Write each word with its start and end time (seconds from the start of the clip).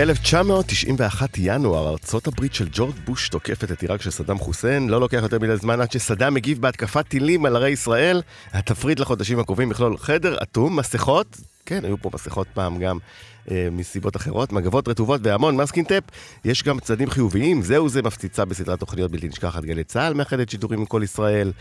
FM1991 0.00 1.22
ינואר, 1.38 1.88
ארצות 1.88 2.26
הברית 2.26 2.54
של 2.54 2.68
ג'ורג' 2.72 2.94
בוש 3.04 3.28
תוקפת 3.28 3.72
את 3.72 3.82
עיראק 3.82 4.02
של 4.02 4.10
סדאם 4.10 4.38
חוסיין. 4.38 4.88
לא 4.88 5.00
לוקח 5.00 5.18
יותר 5.22 5.38
מדי 5.38 5.56
זמן 5.56 5.80
עד 5.80 5.92
שסדאם 5.92 6.34
מגיב 6.34 6.60
בהתקפת 6.60 7.08
טילים 7.08 7.46
על 7.46 7.56
ערי 7.56 7.70
ישראל. 7.70 8.22
התפריט 8.52 9.00
לחודשים 9.00 9.38
הקרובים 9.38 9.70
יכלול 9.70 9.98
חדר 9.98 10.36
אטום, 10.42 10.76
מסכות, 10.76 11.36
כן, 11.66 11.84
היו 11.84 11.98
פה 12.02 12.10
מסכות 12.14 12.46
פעם 12.54 12.78
גם 12.78 12.98
אה, 13.50 13.68
מסיבות 13.72 14.16
אחרות, 14.16 14.52
מגבות 14.52 14.88
רטובות 14.88 15.20
והמון 15.24 15.56
מסקינטפ. 15.56 16.02
יש 16.44 16.62
גם 16.62 16.80
צדדים 16.80 17.10
חיוביים, 17.10 17.62
זהו 17.62 17.88
זה 17.88 18.02
מפציצה 18.02 18.44
בסדרת 18.44 18.80
תוכניות 18.80 19.10
בלתי 19.10 19.28
נשכחת 19.28 19.64
גלי 19.64 19.84
צה"ל, 19.84 20.14
מאחדת 20.14 20.50
שידורים 20.50 20.80
עם 20.80 20.86
כל 20.86 21.00
ישראל. 21.04 21.52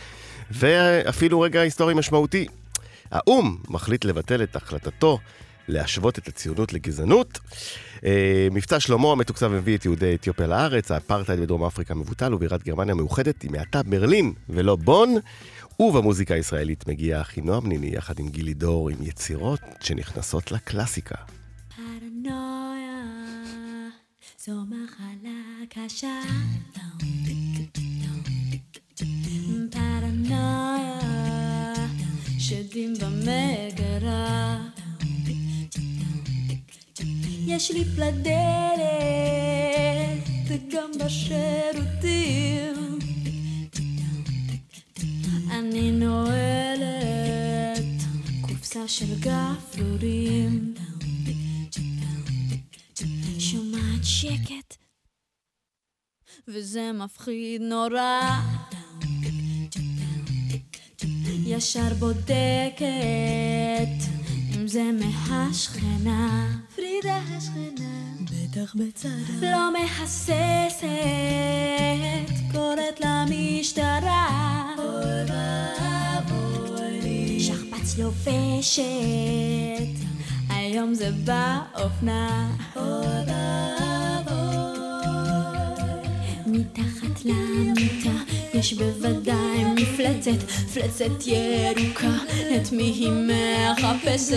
ואפילו 0.52 1.42
רגע 1.42 1.62
היסטורי 1.62 1.94
משמעותי. 1.94 2.48
האו"ם 3.12 3.58
מחליט 3.68 4.06
לבטל 4.06 4.44
את 4.44 4.56
החלטתו 4.56 5.20
להשוות 5.70 6.18
את 6.18 6.28
הציונות 6.28 6.74
לגזענות. 6.74 7.40
אה, 8.06 8.48
מבצע 8.52 8.80
שלמה 8.80 9.12
המתוקצב 9.12 9.48
מביא 9.48 9.78
את 9.78 9.86
יהודי 9.86 10.16
אתיופיה 10.16 10.48
לארץ, 10.48 10.92
האפרטהייד 10.92 11.40
בדרום 11.42 11.64
אפריקה 11.64 11.96
מבוטל 11.96 12.34
ובירת 12.34 12.64
גרמניה 12.64 12.96
מאוחדת 12.96 13.42
היא 13.42 13.52
מעתה 13.52 13.84
ברלין 13.84 14.34
ולא 14.50 14.76
בון. 14.76 15.16
ובמוזיקה 15.80 16.34
הישראלית 16.34 16.88
מגיע 16.88 17.22
אחינועם 17.22 17.68
ניני 17.68 17.88
יחד 17.88 18.20
עם 18.20 18.30
גילי 18.30 18.54
דור 18.54 18.90
עם 18.90 18.98
יצירות 19.02 19.60
שנכנסות 19.82 20.52
לקלאסיקה. 20.52 21.16
זו 24.46 24.52
מחלה 24.66 25.66
קשה 25.70 26.22
פרנויה 29.72 31.00
שדים 32.40 32.94
במגרה 33.02 34.58
יש 37.52 37.72
לי 37.72 37.86
פלדלת 37.86 38.30
וגם 40.48 40.92
בשירותים 41.00 43.00
אני 45.52 45.92
נועלת 45.92 47.00
קופסה 48.42 48.88
של 48.88 49.20
גפרורים. 49.20 50.74
שומעת 53.40 54.04
שקט 54.04 54.76
וזה 56.48 56.92
מפחיד 56.92 57.62
נורא. 57.62 58.22
ישר 61.46 61.94
בודקת 62.00 62.80
אם 64.56 64.68
זה 64.68 64.84
מהשכנה 65.00 66.60
פרידה 67.02 67.20
השכנה 67.38 67.90
בטח 68.22 68.76
בצדה 68.76 69.10
לא 69.42 69.74
מהססת 69.74 70.86
קוראת 72.52 73.02
למשטרה. 73.02 74.28
אוי 74.78 74.86
ואבוי 76.18 77.40
שכפ"ץ 77.40 77.98
לובשת 77.98 78.84
היום 80.50 80.94
זה 80.94 81.12
באופנה. 81.12 82.52
אוי 82.76 82.84
ואבוי. 83.28 84.40
מתחת 86.46 87.26
למיטה 87.26 88.18
יש 88.54 88.74
בוודאי 88.74 89.64
מפלצת, 89.76 90.44
מפלצת 90.66 91.28
ירוקה, 91.28 92.18
את 92.56 92.72
מי 92.72 92.84
היא 92.84 93.12
מחפשת? 93.12 94.36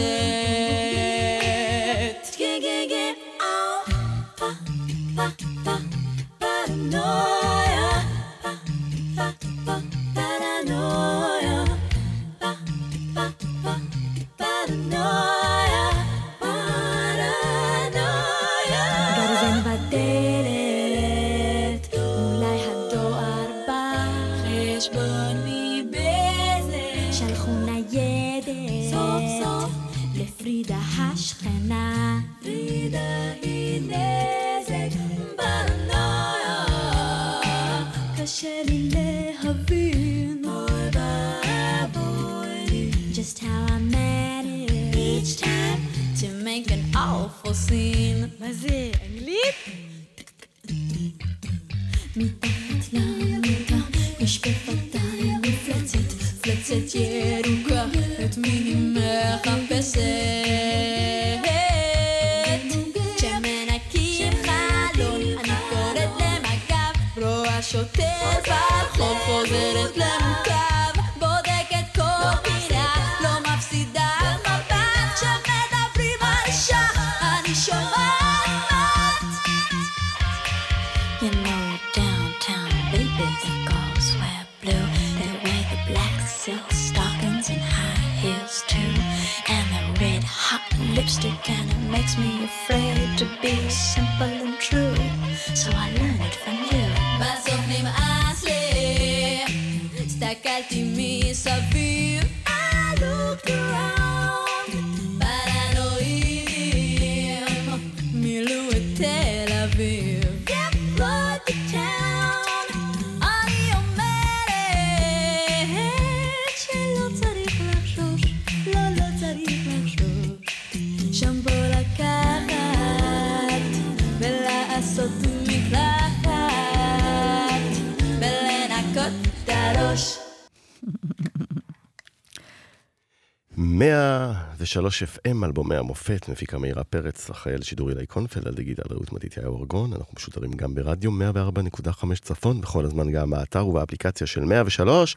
שלוש 134.72 135.02
FM, 135.02 135.44
אלבומי 135.44 135.76
המופת, 135.76 136.28
מפיקה 136.28 136.58
מאירה 136.58 136.84
פרץ, 136.84 137.30
אחראי 137.30 137.54
על 137.54 137.62
שידור 137.62 137.90
אילי 137.90 138.06
קונפלד, 138.06 138.46
על 138.46 138.54
דיגיטל 138.54 138.82
רעות 138.90 139.12
מתתיהו 139.12 139.58
ארגון. 139.58 139.92
אנחנו 139.92 140.12
משודרים 140.16 140.50
גם 140.50 140.74
ברדיו 140.74 141.10
104.5 141.10 142.04
צפון, 142.22 142.60
בכל 142.60 142.84
הזמן 142.84 143.12
גם 143.12 143.30
באתר 143.30 143.66
ובאפליקציה 143.66 144.26
של 144.26 144.44
103. 144.44 145.16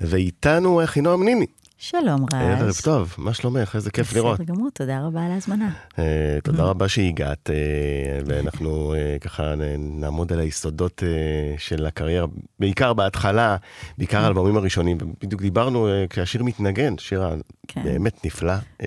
ואיתנו 0.00 0.84
אחינועם 0.84 1.22
ניני. 1.22 1.46
שלום 1.84 2.24
רז. 2.32 2.60
ערב 2.60 2.74
טוב, 2.84 3.14
מה 3.18 3.34
שלומך? 3.34 3.76
איזה 3.76 3.90
כיף 3.90 4.12
לראות. 4.12 4.40
בסדר 4.40 4.54
גמור, 4.54 4.70
תודה 4.70 5.00
רבה 5.00 5.24
על 5.24 5.30
ההזמנה. 5.30 5.70
אה, 5.98 6.38
תודה 6.44 6.64
רבה 6.64 6.88
שהגעת, 6.88 7.50
אה, 7.50 7.54
ואנחנו 8.26 8.94
אה, 8.94 9.16
ככה 9.20 9.54
נעמוד 9.78 10.32
על 10.32 10.40
היסודות 10.40 11.02
של 11.58 11.86
הקריירה, 11.86 12.26
בעיקר 12.58 12.92
בהתחלה, 12.92 13.56
בעיקר 13.98 14.18
על 14.18 14.24
האלבומים 14.24 14.56
הראשונים. 14.56 14.98
בדיוק 15.22 15.42
דיברנו 15.42 15.88
כשהשיר 16.10 16.42
מתנגן, 16.42 16.98
שיר 16.98 17.24
כן. 17.68 17.82
באמת 17.84 18.26
נפלא. 18.26 18.54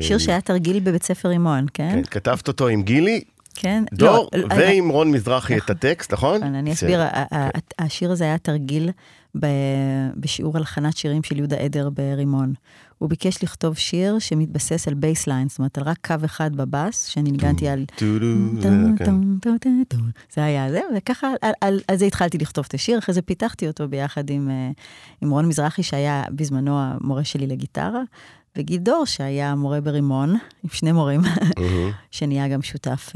שיר 0.00 0.18
שהיה 0.18 0.40
תרגיל 0.40 0.80
בבית 0.80 1.02
ספר 1.02 1.28
רימון, 1.28 1.66
כן? 1.74 1.90
כן, 1.92 2.02
כתבת 2.10 2.48
אותו 2.48 2.68
עם 2.68 2.82
גילי. 2.82 3.20
כן. 3.54 3.84
דור, 3.92 4.28
לא, 4.34 4.46
ועם 4.56 4.88
רון 4.88 5.10
מזרחי 5.10 5.58
את 5.58 5.70
הטקסט, 5.70 6.12
נכון? 6.12 6.42
אני 6.42 6.72
אסביר, 6.72 7.00
השיר 7.78 8.10
הזה 8.10 8.24
היה 8.24 8.38
תרגיל 8.38 8.90
בשיעור 10.16 10.56
הלחנת 10.56 10.96
שירים 10.96 11.22
של 11.22 11.38
יהודה 11.38 11.56
עדר 11.56 11.90
ברימון. 11.90 12.52
הוא 12.98 13.08
ביקש 13.08 13.42
לכתוב 13.42 13.78
שיר 13.78 14.18
שמתבסס 14.18 14.88
על 14.88 14.94
bassline, 14.94 15.48
זאת 15.48 15.58
אומרת, 15.58 15.78
על 15.78 15.84
רק 15.84 16.06
קו 16.06 16.14
אחד 16.24 16.56
בבאס, 16.56 17.06
שאני 17.06 17.30
ניגנתי 17.30 17.68
על... 17.68 17.84
זה 20.32 20.44
היה 20.44 20.70
זה, 20.70 20.80
וככה, 20.96 21.28
על 21.88 21.96
זה 21.96 22.04
התחלתי 22.04 22.38
לכתוב 22.38 22.64
את 22.68 22.74
השיר, 22.74 22.98
אחרי 22.98 23.14
זה 23.14 23.22
פיתחתי 23.22 23.66
אותו 23.66 23.88
ביחד 23.88 24.30
עם 24.30 25.30
רון 25.30 25.46
מזרחי, 25.46 25.82
שהיה 25.82 26.24
בזמנו 26.30 26.80
המורה 26.80 27.24
שלי 27.24 27.46
לגיטרה, 27.46 28.02
וגיל 28.56 28.78
דור, 28.78 29.04
שהיה 29.06 29.54
מורה 29.54 29.80
ברימון, 29.80 30.30
עם 30.64 30.70
שני 30.72 30.92
מורים, 30.92 31.20
שנהיה 32.10 32.48
גם 32.48 32.62
שותף 32.62 33.12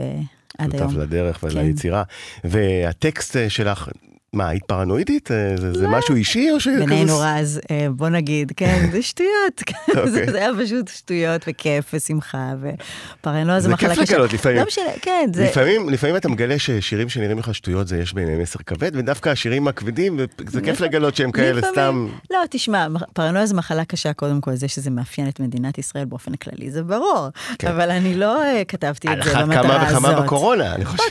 עד 0.59 0.75
היום. 0.75 0.91
שותף 0.91 1.03
לדרך 1.03 1.43
וליצירה. 1.43 2.03
והטקסט 2.45 3.37
שלך 3.49 3.89
מה, 4.35 4.49
היית 4.49 4.65
פרנואידית? 4.65 5.31
אה, 5.31 5.57
זה, 5.57 5.73
זה 5.73 5.85
לא. 5.85 5.99
משהו 5.99 6.15
אישי 6.15 6.51
או 6.51 6.61
ש... 6.61 6.69
בינינו 6.69 7.19
רז, 7.21 7.61
אה, 7.71 7.87
בוא 7.91 8.09
נגיד, 8.09 8.53
כן, 8.57 8.89
זה 8.93 9.03
שטויות. 9.03 9.63
זה, 9.95 10.01
אוקיי. 10.01 10.31
זה 10.33 10.39
היה 10.39 10.51
פשוט 10.65 10.89
שטויות 10.89 11.45
וכיף 11.49 11.95
ושמחה, 11.95 12.53
ופרנואה 12.61 13.61
זה 13.61 13.69
מחלה 13.69 13.89
קשה. 13.89 14.01
זה 14.01 14.07
כיף 14.07 14.15
לגלות 14.15 14.33
לפעמים. 14.33 14.65
של... 14.69 14.81
כן, 15.03 15.31
זה... 15.35 15.45
לפעמים, 15.45 15.89
לפעמים 15.89 16.17
אתה 16.17 16.29
מגלה 16.29 16.59
ששירים 16.59 17.09
שנראים 17.09 17.39
לך 17.39 17.55
שטויות, 17.55 17.89
זה 17.89 17.99
יש 17.99 18.13
ביניהם 18.13 18.43
מסר 18.43 18.59
כבד, 18.67 18.91
ודווקא 18.97 19.29
השירים 19.29 19.69
הכבדים, 19.69 20.21
זה 20.47 20.61
כיף 20.61 20.81
לגלות 20.81 21.17
שהם 21.17 21.33
כאלה 21.33 21.61
סתם... 21.73 22.07
לא, 22.31 22.39
תשמע, 22.51 22.87
פרנואה 23.13 23.47
זה 23.47 23.55
מחלה 23.55 23.85
קשה, 23.85 24.13
קודם 24.13 24.41
כל, 24.41 24.55
זה 24.55 24.69
שזה 24.69 24.91
מאפיין 24.91 25.29
את 25.29 25.41
מדינת 25.41 25.79
ישראל 25.79 26.05
באופן 26.05 26.35
כללי, 26.35 26.71
זה 26.71 26.83
ברור. 26.83 27.29
כן. 27.59 27.69
אבל 27.69 27.91
אני 27.91 28.15
לא 28.15 28.43
אה, 28.43 28.63
כתבתי 28.69 29.09
את 29.09 29.23
זה 29.25 29.35
במטרה 29.35 29.61
הזאת. 29.61 29.71
על 29.71 29.77
אחת 29.77 29.93
כמה 29.93 30.09
וכמה 30.09 30.23
בקורונה, 30.23 30.75
אני 30.75 30.85
חושב. 30.85 31.05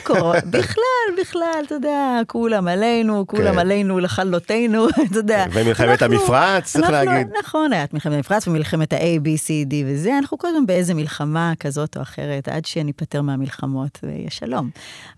בכלל, 0.46 1.22
בכלל, 1.22 1.64
אתה 1.66 1.76
יודע, 1.76 2.20
כולם 2.28 2.68
עלינו. 2.68 3.13
עלינו, 3.14 3.28
כולם 3.28 3.54
כן. 3.54 3.60
עלינו 3.60 4.00
לכלותנו, 4.00 4.88
אתה 4.90 5.18
יודע. 5.18 5.46
ומלחמת 5.52 6.02
המפרץ, 6.02 6.74
צריך 6.74 6.90
להגיד. 6.90 7.28
נכון, 7.40 7.74
היה 7.74 7.84
את 7.84 7.94
מלחמת 7.94 8.14
המפרץ 8.14 8.48
ומלחמת 8.48 8.94
ה-A, 8.94 9.20
B, 9.24 9.28
C, 9.28 9.70
D 9.70 9.74
וזה, 9.86 10.18
אנחנו 10.18 10.38
כל 10.38 10.48
הזמן 10.48 10.66
באיזה 10.66 10.94
מלחמה 10.94 11.54
כזאת 11.60 11.98
או 11.98 12.02
אחרת, 12.02 12.48
עד 12.48 12.66
שניפטר 12.66 13.22
מהמלחמות 13.22 14.00
ויהיה 14.04 14.30
שלום. 14.30 14.70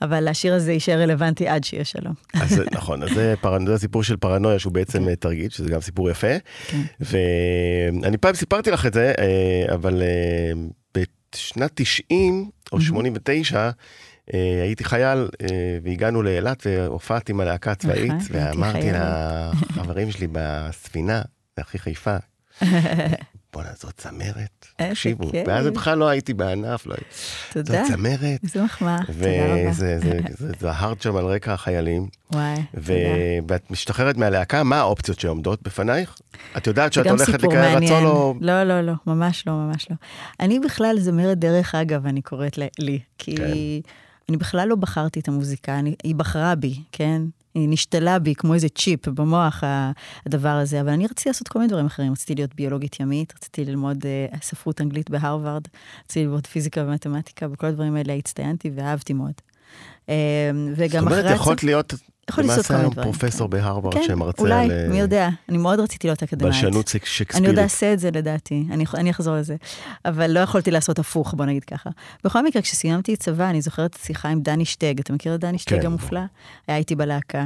אבל 0.01 0.27
השיר 0.27 0.53
הזה 0.53 0.74
יישאר 0.74 1.01
רלוונטי 1.01 1.47
עד 1.47 1.63
שיהיה 1.63 1.86
שלום. 1.86 2.13
אז 2.33 2.62
נכון, 2.77 3.03
אז 3.03 3.09
זה, 3.09 3.33
פרנ... 3.42 3.65
זה 3.65 3.74
הסיפור 3.74 4.03
של 4.03 4.18
פרנויה, 4.18 4.59
שהוא 4.59 4.74
בעצם 4.74 5.06
כן. 5.06 5.15
תרגיל, 5.15 5.50
שזה 5.50 5.69
גם 5.69 5.81
סיפור 5.81 6.09
יפה. 6.09 6.39
כן. 6.68 6.81
ואני 7.00 8.18
פעם 8.18 8.36
סיפרתי 8.36 8.71
לך 8.71 8.86
את 8.86 8.94
זה, 8.94 9.13
אה, 9.19 9.74
אבל 9.74 10.01
אה, 10.01 10.51
בשנת 11.33 11.71
90 11.75 12.50
או 12.71 12.81
89, 12.81 13.57
אה, 13.57 13.69
הייתי 14.33 14.83
חייל 14.83 15.27
אה, 15.42 15.77
והגענו 15.83 16.24
לאילת 16.24 16.63
והופעתי 16.66 17.31
עם 17.31 17.39
הלהקה 17.39 17.72
הצבאית, 17.72 18.13
ואמרתי 18.31 18.88
לחברים 18.92 20.12
שלי 20.12 20.27
בספינה, 20.31 21.22
הכי 21.57 21.80
חיפה, 21.80 22.18
בואנה, 23.56 23.69
זאת 23.80 23.94
צמרת, 23.98 24.66
תקשיבו. 24.75 25.31
ואז 25.48 25.68
בכלל 25.68 25.98
לא 25.98 26.07
הייתי 26.07 26.33
בענף, 26.33 26.86
לא 26.86 26.94
הייתי. 26.94 27.10
תודה. 27.54 27.83
זאת 27.83 27.94
צמרת. 27.94 28.39
איזה 28.44 28.63
מחמאה, 28.63 28.98
תודה 29.07 29.27
רבה. 29.45 29.69
וזה 29.69 30.00
זהרת 30.60 31.01
שם 31.01 31.16
על 31.16 31.25
רקע 31.25 31.54
החיילים. 31.54 32.07
וואי, 32.33 32.56
תודה. 32.75 32.94
ואת 33.48 33.72
משתחררת 33.72 34.18
מהלהקה, 34.18 34.63
מה 34.63 34.80
האופציות 34.80 35.19
שעומדות 35.19 35.63
בפנייך? 35.63 36.18
את 36.57 36.68
יודעת 36.68 36.94
שאת 36.94 37.07
הולכת 37.07 37.44
לקריירת 37.44 37.83
רצון 37.83 38.06
או... 38.06 38.36
לא, 38.42 38.63
לא, 38.63 38.81
לא, 38.81 38.94
ממש 39.07 39.44
לא, 39.48 39.54
ממש 39.54 39.88
לא. 39.89 39.95
אני 40.39 40.60
בכלל 40.60 40.95
זמרת 41.00 41.38
דרך 41.38 41.75
אגב, 41.75 42.06
אני 42.06 42.22
קוראת 42.22 42.57
לי, 42.80 43.00
כי... 43.18 43.36
אני 44.30 44.38
בכלל 44.38 44.68
לא 44.68 44.75
בחרתי 44.75 45.19
את 45.19 45.27
המוזיקה, 45.27 45.80
אני, 45.80 45.95
היא 46.04 46.16
בחרה 46.16 46.56
בי, 46.56 46.80
כן? 46.92 47.22
היא 47.56 47.69
נשתלה 47.69 48.19
בי 48.19 48.36
כמו 48.36 48.54
איזה 48.54 48.69
צ'יפ 48.69 49.07
במוח, 49.07 49.63
הדבר 50.25 50.50
הזה, 50.50 50.81
אבל 50.81 50.89
אני 50.89 51.06
רציתי 51.06 51.30
לעשות 51.30 51.48
כל 51.48 51.60
מיני 51.60 51.69
דברים 51.69 51.86
אחרים. 51.86 52.12
רציתי 52.12 52.36
להיות 52.36 52.56
ביולוגית 52.56 53.00
ימית, 53.00 53.33
רציתי 53.38 53.66
ללמוד 53.66 54.06
uh, 54.31 54.38
ספרות 54.42 54.81
אנגלית 54.81 55.10
בהרווארד, 55.10 55.68
רציתי 56.06 56.25
ללמוד 56.25 56.48
פיזיקה 56.48 56.83
ומתמטיקה, 56.88 57.48
וכל 57.51 57.68
הדברים 57.68 57.95
האלה 57.95 58.13
הצטיינתי 58.13 58.72
ואהבתי 58.75 59.13
מאוד. 59.13 59.33
Uh, 60.06 60.10
וגם 60.75 61.07
אחרי... 61.07 61.18
זאת 61.18 61.25
אומרת, 61.25 61.36
יכולת 61.36 61.63
להיות 61.63 61.94
יכול 62.30 62.44
לעשות 62.44 62.72
מיני 62.72 62.83
דברים. 62.83 62.98
למעשה 62.98 63.19
פרופסור 63.19 63.48
כן. 63.48 63.57
בהרווארד 63.57 63.94
כן, 63.95 64.04
שמרצה 64.07 64.42
אולי, 64.42 64.54
על... 64.54 64.72
אולי, 64.72 64.88
מי 64.88 65.00
יודע. 65.00 65.30
אני 65.50 65.57
מאוד 65.57 65.80
רציתי 65.80 66.07
להיות 66.07 66.24
אקדמאית. 66.24 66.54
בלשנות 66.54 66.88
שקספירית. 66.88 67.36
אני 67.36 67.48
עוד 67.48 67.60
אעשה 67.60 67.94
את 67.94 68.00
זה 68.00 68.12
לדעתי, 68.12 68.63
אני, 68.72 68.86
אני 68.94 69.12
אחזור 69.12 69.36
לזה. 69.36 69.56
אבל 70.06 70.31
לא 70.31 70.39
יכולתי 70.39 70.72
לעשות 70.72 71.00
הפוך, 71.00 71.33
בוא 71.33 71.45
נגיד 71.45 71.63
ככה. 71.63 71.89
בכל 72.24 72.44
מקרה, 72.45 72.62
כשסיימתי 72.62 73.16
צבא, 73.16 73.50
אני 73.50 73.62
זוכרת 73.62 73.98
שיחה 74.04 74.30
עם 74.30 74.42
דני 74.42 74.66
שטג. 74.66 75.00
אתה 75.00 75.13
מכיר 75.13 75.36
את 75.36 75.39
דני 75.39 75.57
שטג 75.57 75.80
כן. 75.80 75.86
המופלא? 75.86 76.22
היה 76.68 76.77
איתי 76.77 76.95
בלהקה. 76.95 77.45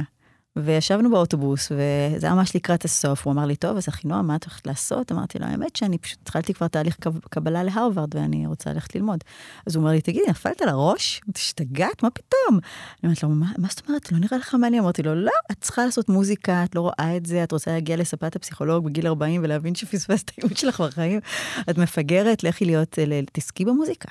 וישבנו 0.56 1.10
באוטובוס, 1.10 1.72
וזה 1.72 2.26
היה 2.26 2.34
ממש 2.34 2.56
לקראת 2.56 2.84
הסוף. 2.84 3.26
הוא 3.26 3.32
אמר 3.32 3.46
לי, 3.46 3.56
טוב, 3.56 3.76
אז 3.76 3.88
אחינועם, 3.88 4.26
מה 4.26 4.36
את 4.36 4.44
הולכת 4.44 4.66
לעשות? 4.66 5.12
אמרתי 5.12 5.38
לו, 5.38 5.46
האמת 5.46 5.76
שאני 5.76 5.98
פשוט 5.98 6.18
התחלתי 6.22 6.54
כבר 6.54 6.68
תהליך 6.68 6.96
קבלה 7.30 7.62
להרווארד, 7.62 8.14
ואני 8.14 8.46
רוצה 8.46 8.72
ללכת 8.72 8.94
ללמוד. 8.94 9.24
אז 9.66 9.76
הוא 9.76 9.82
אומר 9.82 9.92
לי, 9.92 10.00
תגידי, 10.00 10.24
נפלת 10.28 10.62
על 10.62 10.68
הראש? 10.68 11.20
השתגעת? 11.36 12.02
מה 12.02 12.10
פתאום? 12.10 12.50
אני 12.50 12.60
אומרת 13.04 13.22
לו, 13.22 13.28
מה, 13.28 13.52
מה 13.58 13.68
זאת 13.70 13.88
אומרת? 13.88 14.12
לא 14.12 14.18
נראה 14.18 14.38
לך 14.38 14.54
מעניין? 14.54 14.82
אמרתי 14.82 15.02
לו, 15.02 15.14
לא, 15.14 15.32
את 15.52 15.56
צריכה 15.60 15.84
לעשות 15.84 16.08
מוזיקה, 16.08 16.64
את 16.64 16.74
לא 16.74 16.80
רואה 16.80 17.16
את 17.16 17.26
זה, 17.26 17.44
את 17.44 17.52
רוצה 17.52 17.70
להגיע 17.72 17.96
לספת 17.96 18.36
הפסיכולוג 18.36 18.84
בגיל 18.84 19.06
40 19.06 19.40
ולהבין 19.44 19.74
שפספסת 19.74 20.24
את 20.24 20.32
האימון 20.38 20.56
שלך 20.56 20.80
בחיים, 20.80 21.20
את 21.70 21.78
מפגרת, 21.78 22.44
לכי 22.44 22.64
להיות, 22.64 22.98
תעסקי 23.32 23.64
במוזיקה. 23.64 24.08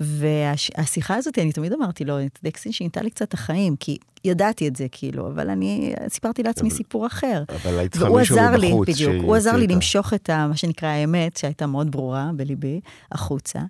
והשיחה 0.00 1.14
הזאת, 1.14 1.38
אני 1.38 1.52
תמיד 1.52 1.72
אמרתי 1.72 2.04
לו, 2.04 2.24
את 2.24 2.38
דקסין 2.42 2.72
שינתה 2.72 3.02
לי 3.02 3.10
קצת 3.10 3.28
את 3.28 3.34
החיים, 3.34 3.76
כי 3.76 3.98
ידעתי 4.24 4.68
את 4.68 4.76
זה, 4.76 4.86
כאילו, 4.92 5.28
אבל 5.28 5.50
אני 5.50 5.94
סיפרתי 6.08 6.42
לעצמי 6.42 6.68
אבל, 6.68 6.76
סיפור 6.76 7.06
אחר. 7.06 7.42
אבל 7.62 7.78
היית 7.78 7.92
צריכה 7.92 8.10
מישהו 8.10 8.36
מבחוץ. 8.36 8.88
לי, 8.88 8.94
בדיוק, 8.94 9.24
הוא 9.24 9.36
עזר 9.36 9.56
לי 9.56 9.66
למשוך 9.66 10.14
את 10.14 10.30
ה, 10.30 10.46
מה 10.46 10.56
שנקרא 10.56 10.88
האמת, 10.88 11.36
שהייתה 11.36 11.66
מאוד 11.66 11.90
ברורה 11.90 12.30
בליבי, 12.36 12.80
החוצה. 13.12 13.60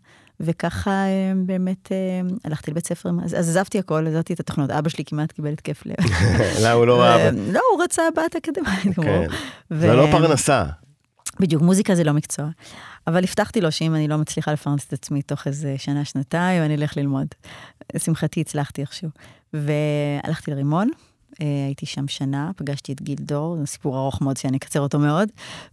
וככה 0.41 0.91
אה, 0.91 1.33
באמת 1.47 1.93
אה, 1.93 1.97
הלכתי 2.45 2.71
לבית 2.71 2.87
ספר, 2.87 3.11
אז 3.25 3.35
עזבתי 3.35 3.79
הכל, 3.79 4.07
עזבתי 4.07 4.33
את 4.33 4.41
התוכנות. 4.41 4.71
אבא 4.71 4.89
שלי 4.89 5.05
כמעט 5.05 5.33
קיבל 5.33 5.53
התקף 5.53 5.83
לב. 5.87 5.97
לא, 6.63 6.69
הוא 6.69 6.87
לא 6.87 7.05
אהב. 7.05 7.35
לא, 7.53 7.61
הוא 7.73 7.83
רצה 7.83 8.03
בת 8.17 8.37
אקדמית. 8.37 8.97
כן. 8.97 9.27
זה 9.71 9.93
לא 9.93 10.07
פרנסה. 10.11 10.65
בדיוק, 11.41 11.63
מוזיקה 11.63 11.95
זה 11.95 12.05
לא 12.05 12.13
מקצוע. 12.13 12.47
אבל 13.07 13.25
הבטחתי 13.25 13.61
לו 13.61 13.73
שאם 13.73 13.95
אני 13.95 14.09
לא 14.09 14.19
מצליחה 14.19 14.53
לפרנס 14.53 14.87
את 14.87 14.93
עצמי 14.93 15.23
תוך 15.23 15.47
איזה 15.47 15.75
שנה, 15.79 16.05
שנתיים, 16.05 16.63
אני 16.63 16.75
אלך 16.75 16.97
ללמוד. 16.97 17.27
לשמחתי 17.95 18.41
הצלחתי 18.41 18.81
איכשהו. 18.81 19.09
והלכתי 19.53 20.51
לרימון, 20.51 20.91
אה, 21.41 21.47
הייתי 21.67 21.87
שם 21.87 22.09
שנה, 22.09 22.51
פגשתי 22.57 22.93
את 22.93 23.03
גיל 23.03 23.19
דור, 23.21 23.57
זה 23.57 23.67
סיפור 23.67 23.99
ארוך 23.99 24.23
מאוד 24.23 24.37
שאני 24.37 24.57
אקצר 24.57 24.81
אותו 24.81 24.99
מאוד, 24.99 25.29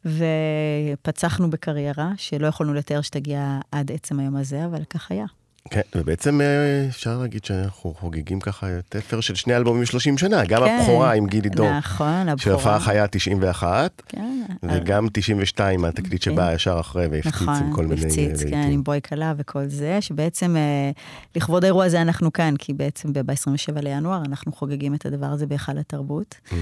ופצחנו 0.05 1.49
בקריירה 1.49 2.11
שלא 2.17 2.47
יכולנו 2.47 2.73
לתאר 2.73 3.01
שתגיע 3.01 3.59
עד 3.71 3.91
עצם 3.91 4.19
היום 4.19 4.35
הזה, 4.35 4.65
אבל 4.65 4.83
כך 4.83 5.11
היה. 5.11 5.25
כן, 5.69 5.81
ובעצם 5.95 6.41
אה, 6.41 6.85
אפשר 6.89 7.17
להגיד 7.17 7.45
שאנחנו 7.45 7.93
חוגגים 7.99 8.39
ככה 8.39 8.67
תפר 8.89 9.21
של 9.21 9.35
שני 9.35 9.55
אלבומים 9.55 9.85
30 9.85 10.17
שנה, 10.17 10.45
גם 10.45 10.61
כן, 10.65 10.77
הבכורה 10.79 11.13
עם 11.13 11.27
גילי 11.27 11.49
דור, 11.49 11.77
נכון, 11.77 12.29
הבכורה. 12.29 12.57
שהפך 12.57 12.87
היה 12.87 13.07
91, 13.07 14.01
כן, 14.07 14.43
וגם 14.63 15.07
92, 15.13 15.85
התקליט 15.85 16.23
כן. 16.23 16.31
שבאה 16.31 16.53
ישר 16.53 16.77
אחרי 16.79 17.07
והפציץ 17.07 17.33
נכון, 17.33 17.55
עם 17.55 17.73
כל 17.73 17.85
מיני... 17.85 18.05
נכון, 18.05 18.07
הפציץ, 18.07 18.43
כן, 18.43 18.69
עם 18.71 18.83
בוי 18.83 18.99
כלה 19.01 19.33
וכל 19.37 19.65
זה, 19.67 20.01
שבעצם 20.01 20.55
אה, 20.57 20.91
לכבוד 21.35 21.63
האירוע 21.63 21.85
הזה 21.85 22.01
אנחנו 22.01 22.33
כאן, 22.33 22.53
כי 22.57 22.73
בעצם 22.73 23.13
ב-27 23.13 23.81
לינואר 23.81 24.21
אנחנו 24.25 24.51
חוגגים 24.51 24.93
את 24.93 25.05
הדבר 25.05 25.25
הזה 25.25 25.45
בהיכל 25.45 25.77
התרבות. 25.77 26.35
Mm-hmm. 26.49 26.53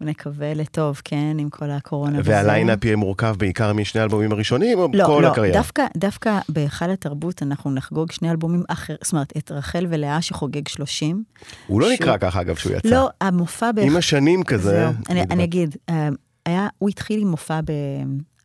ונקווה 0.00 0.54
לטוב, 0.54 1.00
כן, 1.04 1.36
עם 1.38 1.50
כל 1.50 1.70
הקורונה. 1.70 2.18
והליינאפ 2.24 2.84
יהיה 2.84 2.96
מורכב 2.96 3.34
בעיקר 3.38 3.72
משני 3.72 4.00
האלבומים 4.00 4.32
הראשונים, 4.32 4.78
או 4.78 4.88
לא, 4.92 5.06
כל 5.06 5.20
לא, 5.22 5.28
הקריירה? 5.28 5.56
לא, 5.56 5.62
דווקא, 5.62 5.86
דווקא 5.96 6.38
בהיכל 6.48 6.90
התרבות 6.90 7.42
אנחנו 7.42 7.70
נחגוג 7.70 8.12
שני 8.12 8.30
אלבומים 8.30 8.62
אחר, 8.68 8.94
זאת 9.02 9.12
אומרת, 9.12 9.32
את 9.36 9.52
רחל 9.52 9.86
ולאה 9.90 10.22
שחוגג 10.22 10.68
30. 10.68 11.24
הוא 11.66 11.80
לא 11.80 11.86
שהוא... 11.86 11.94
נקרא 11.94 12.16
ככה, 12.16 12.40
אגב, 12.40 12.56
שהוא 12.56 12.76
יצא. 12.76 12.88
לא, 12.88 13.08
המופע... 13.20 13.70
עם 13.82 13.96
השנים 13.96 14.42
כזה. 14.42 14.88
אני, 15.08 15.22
אני 15.22 15.44
אגיד, 15.44 15.76
אה, 15.88 16.08
היה, 16.46 16.68
הוא 16.78 16.88
התחיל 16.88 17.20
עם 17.20 17.28
מופע 17.28 17.60
ב, 17.64 17.72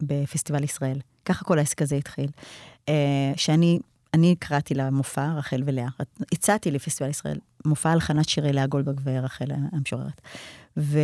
בפסטיבל 0.01 0.63
ישראל. 0.63 0.99
ככה 1.25 1.45
כל 1.45 1.59
העסק 1.59 1.81
הזה 1.81 1.95
התחיל. 1.95 2.27
אה, 2.89 2.93
שאני... 3.35 3.79
אני 4.13 4.35
קראתי 4.39 4.73
למופע, 4.73 5.33
רחל 5.37 5.63
ולאה. 5.65 5.87
הצעתי 6.31 6.71
לפסטיבל 6.71 7.09
ישראל, 7.09 7.37
מופע 7.65 7.89
הלחנת 7.89 8.29
שירי 8.29 8.53
לאה 8.53 8.67
גולדברג 8.67 9.01
ורחל 9.03 9.45
המשוררת. 9.71 10.21
ו... 10.77 10.99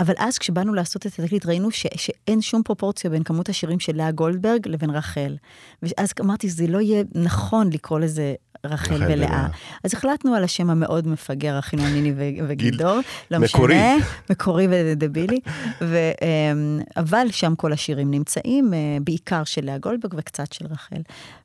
אבל 0.00 0.14
אז 0.18 0.38
כשבאנו 0.38 0.74
לעשות 0.74 1.06
את 1.06 1.18
התקליט, 1.18 1.46
ראינו 1.46 1.70
ש... 1.70 1.86
שאין 1.96 2.40
שום 2.40 2.62
פרופורציה 2.62 3.10
בין 3.10 3.22
כמות 3.22 3.48
השירים 3.48 3.80
של 3.80 3.96
לאה 3.96 4.10
גולדברג 4.10 4.68
לבין 4.68 4.90
רחל. 4.90 5.36
ואז 5.82 6.12
אמרתי, 6.20 6.48
זה 6.48 6.66
לא 6.66 6.80
יהיה 6.80 7.04
נכון 7.14 7.72
לקרוא 7.72 8.00
לזה 8.00 8.34
רחל 8.66 9.02
ולאה. 9.08 9.46
אז 9.84 9.94
החלטנו 9.94 10.34
על 10.34 10.44
השם 10.44 10.70
המאוד 10.70 11.08
מפגר, 11.08 11.58
אחינועניני 11.58 12.12
וגידור. 12.48 12.98
לא 13.30 13.38
מקורי. 13.38 13.74
משנה, 13.74 14.06
מקורי 14.30 14.66
ודבילי. 14.70 15.40
ו, 15.80 15.96
אמ, 16.22 16.80
אבל 16.96 17.26
שם 17.30 17.54
כל 17.54 17.72
השירים 17.72 18.10
נמצאים, 18.10 18.74
אה, 18.74 18.78
בעיקר 19.04 19.44
של 19.44 19.64
לאה 19.64 19.78
גולדברג 19.78 20.14
וקצת 20.16 20.52
של 20.52 20.66
רחל. 20.66 21.00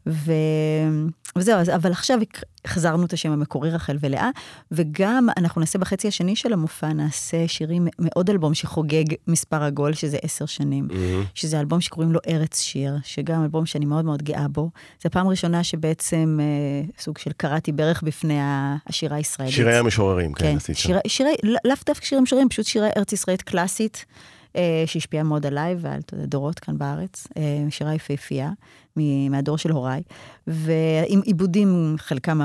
ו, 0.07 0.31
וזהו, 1.35 1.59
אבל 1.75 1.91
עכשיו 1.91 2.19
החזרנו 2.65 3.05
את 3.05 3.13
השם 3.13 3.31
המקורי 3.31 3.69
רחל 3.69 3.97
ולאה, 3.99 4.29
וגם 4.71 5.27
אנחנו 5.37 5.61
נעשה 5.61 5.79
בחצי 5.79 6.07
השני 6.07 6.35
של 6.35 6.53
המופע, 6.53 6.93
נעשה 7.03 7.47
שירים 7.47 7.87
מעוד 7.99 8.29
אלבום 8.29 8.53
שחוגג 8.53 9.03
מספר 9.27 9.63
עגול, 9.63 9.93
שזה 9.93 10.17
עשר 10.21 10.45
שנים, 10.45 10.87
mm-hmm. 10.89 11.25
שזה 11.33 11.59
אלבום 11.59 11.81
שקוראים 11.81 12.11
לו 12.11 12.19
ארץ 12.27 12.61
שיר, 12.61 12.95
שגם 13.03 13.43
אלבום 13.43 13.65
שאני 13.65 13.85
מאוד 13.85 14.05
מאוד 14.05 14.23
גאה 14.23 14.47
בו. 14.47 14.69
זו 15.03 15.07
הפעם 15.07 15.27
הראשונה 15.27 15.63
שבעצם 15.63 16.39
אה, 16.41 16.87
סוג 16.99 17.17
של 17.17 17.31
קראתי 17.37 17.71
ברך 17.71 18.03
בפני 18.03 18.37
השירה 18.41 19.17
הישראלית. 19.17 19.53
שירי 19.53 19.75
המשוררים, 19.75 20.33
כן, 20.33 20.45
כן 20.45 20.57
עשית 20.57 20.77
שם. 20.77 20.93
שירי, 21.07 21.33
לאו 21.43 21.75
דווקא 21.85 22.05
שירים 22.05 22.23
משוררים, 22.23 22.49
פשוט 22.49 22.65
שירי 22.65 22.89
ארץ 22.97 23.13
ישראלית 23.13 23.41
קלאסית. 23.41 24.05
אה, 24.55 24.83
שהשפיעה 24.85 25.23
מאוד 25.23 25.45
עליי 25.45 25.75
ועל 25.79 25.99
דורות 26.13 26.59
כאן 26.59 26.77
בארץ, 26.77 27.27
אה, 27.37 27.41
שירה 27.69 27.95
יפהפייה 27.95 28.51
מהדור 29.29 29.57
של 29.57 29.71
הוריי, 29.71 30.01
ועם 30.47 31.21
עיבודים, 31.25 31.95
חלקם 31.97 32.39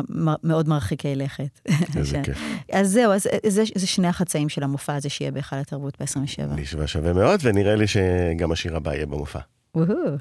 מאוד 0.44 0.68
מרחיקי 0.68 1.14
לכת. 1.16 1.60
איזה 1.96 2.20
כיף. 2.22 2.38
אז 2.72 2.90
זהו, 2.90 3.12
אז 3.12 3.26
זה, 3.46 3.62
זה 3.74 3.86
שני 3.86 4.08
החצאים 4.08 4.48
של 4.48 4.62
המופע 4.62 4.94
הזה 4.94 5.08
שיהיה 5.08 5.30
בהיכל 5.30 5.56
התרבות 5.56 5.94
ב-27. 6.00 6.54
נשמע 6.56 6.86
שווה 6.86 7.12
מאוד, 7.12 7.40
ונראה 7.42 7.76
לי 7.76 7.86
שגם 7.86 8.52
השיר 8.52 8.76
הבא 8.76 8.94
יהיה 8.94 9.06
במופע. 9.06 9.40
וואו. 9.74 10.16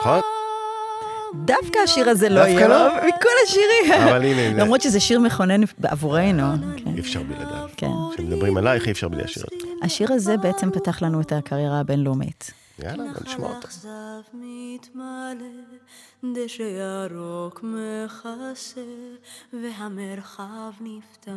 נכון? 0.00 0.20
דווקא 1.34 1.78
השיר 1.84 2.08
הזה 2.08 2.28
לא 2.28 2.40
יהיה, 2.40 2.68
לא? 2.68 2.88
מכל 2.96 3.28
השירים. 3.46 4.02
אבל 4.02 4.24
הנה, 4.24 4.62
למרות 4.64 4.80
שזה 4.80 5.00
שיר 5.00 5.20
מכונן 5.20 5.60
עבורנו. 5.82 6.42
כן. 6.76 6.94
אי 6.94 7.00
אפשר 7.00 7.22
בלעדיו. 7.22 7.68
כן. 7.76 7.90
כשמדברים 8.14 8.56
עלייך, 8.56 8.86
אי 8.86 8.92
אפשר 8.92 9.08
בלי 9.08 9.22
השיר 9.22 9.42
הזה. 9.52 9.66
השיר 9.82 10.12
הזה 10.12 10.36
בעצם 10.36 10.70
פתח 10.70 11.02
לנו 11.02 11.20
את 11.20 11.32
הקריירה 11.32 11.80
הבינלאומית. 11.80 12.52
יאללה, 12.78 13.12
בוא 13.12 13.22
נשמע 13.24 13.46
אותו. 13.46 13.68
דשא 16.24 16.62
ירוק 16.62 17.60
מכסה 17.62 18.80
והמרחב 19.52 20.72
נפתח 20.80 21.32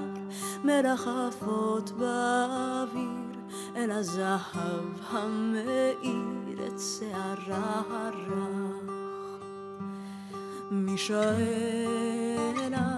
מרחפות 0.65 1.91
באוויר 1.91 3.32
אל 3.77 3.91
הזהב 3.91 4.85
המאיר 5.11 6.67
את 6.67 6.81
שערה 6.81 7.83
הרך. 7.91 8.93
מי 10.71 10.99
שאלה 10.99 12.97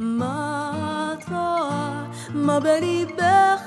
מה 0.00 1.14
את 1.18 1.28
רואה? 1.28 2.06
מה 2.34 2.60
בליבך 2.60 3.62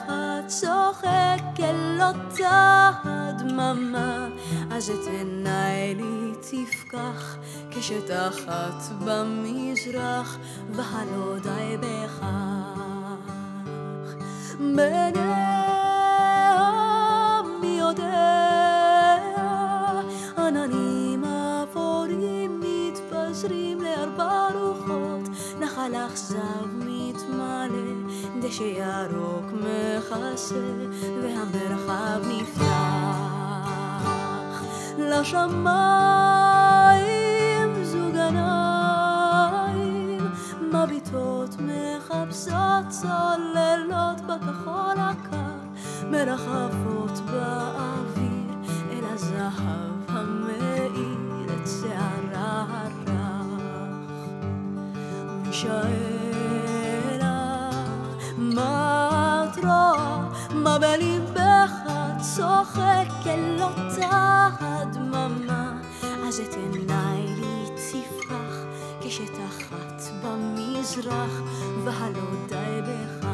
צוחק 0.48 1.60
אל 1.60 2.00
אותה 2.02 2.92
הדממה 3.04 4.28
אז 4.72 4.90
את 4.90 5.08
עיניי 5.08 5.96
לי 5.96 6.32
תפקח 6.42 7.38
כשתחת 7.72 8.84
במזרח 9.06 10.38
והלא 10.72 11.40
די 11.44 11.78
בכך 11.80 12.26
בניה 14.60 15.66
מי 17.62 17.78
יודע 17.80 19.18
עננים 20.38 21.24
אפורים 21.64 22.60
מתפזרים 22.60 23.82
לארבע 23.82 24.48
רוחות 24.54 25.30
נחל 25.60 25.92
אכזב 25.96 26.68
מתמלא 26.76 27.94
דשא 28.42 28.64
ירוק 28.64 29.46
מכסה 29.54 30.56
והמרחב 31.22 32.22
נפתח 32.28 33.36
לשמיים 34.98 36.55
מחפשות 42.46 42.86
צוללות 42.90 44.22
בכחול 44.22 44.96
הקר 44.98 45.56
מרחפות 46.12 47.20
באוויר 47.32 48.56
אל 48.92 49.04
הזהב 49.14 49.54
המאיר 50.08 51.50
את 51.50 51.68
שערה 51.68 52.66
הרך. 52.70 53.06
ושאלה 55.50 57.70
מה 58.38 59.46
את 59.46 59.58
רואה? 59.64 60.30
מה 60.54 60.80
בליבך? 60.80 61.72
צוחק 62.36 63.08
אל 63.26 63.62
אותה 63.62 64.50
הדממה 64.60 65.74
אז 66.28 66.40
את 66.40 66.54
עיניי 66.54 67.28
לי 67.28 67.66
תפקח 67.76 68.66
כשתחת 69.08 70.02
במזרח 70.24 71.42
והלא 71.84 72.48
די 72.50 72.82
בכך. 72.82 73.26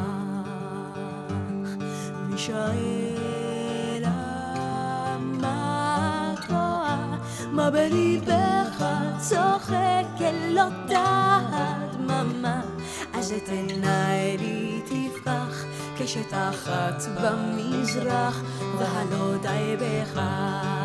ושאלה 2.30 4.10
מה 5.20 6.34
את 6.34 6.50
רואה 6.50 7.18
מה 7.51 7.72
בליבך 7.72 8.86
צוחק 9.18 10.22
אל 10.22 10.60
אותה 10.60 11.40
הדממה 11.51 12.62
אז 13.13 13.32
את 13.32 13.50
עיניי 13.50 14.38
לי 14.38 14.82
תפקח 14.86 15.66
כשתחת 15.98 17.04
במזרח 17.24 18.42
והלא 18.78 19.38
די 19.42 19.75
בכך 19.80 20.81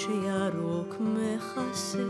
შეაროქ 0.00 0.92
მეხასე 1.12 2.04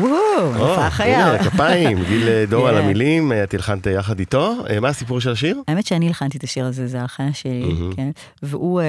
וואו, 0.00 0.54
הופעה 0.56 0.90
חיה. 0.90 1.26
הנה, 1.26 1.50
כפיים, 1.50 1.98
גיל 2.04 2.28
אה, 2.28 2.44
דור 2.48 2.68
על 2.68 2.76
המילים, 2.76 3.32
אה, 3.32 3.44
את 3.44 3.54
הלחנת 3.54 3.86
יחד 3.86 4.18
איתו. 4.18 4.54
אה, 4.70 4.80
מה 4.80 4.88
הסיפור 4.88 5.20
של 5.20 5.30
השיר? 5.30 5.62
האמת 5.68 5.86
שאני 5.86 6.06
הלחנתי 6.06 6.38
את 6.38 6.44
השיר 6.44 6.64
הזה, 6.66 6.86
זה 6.86 6.98
ההלחנה 6.98 7.32
שלי, 7.32 7.74
כן. 7.96 8.10
והוא, 8.42 8.80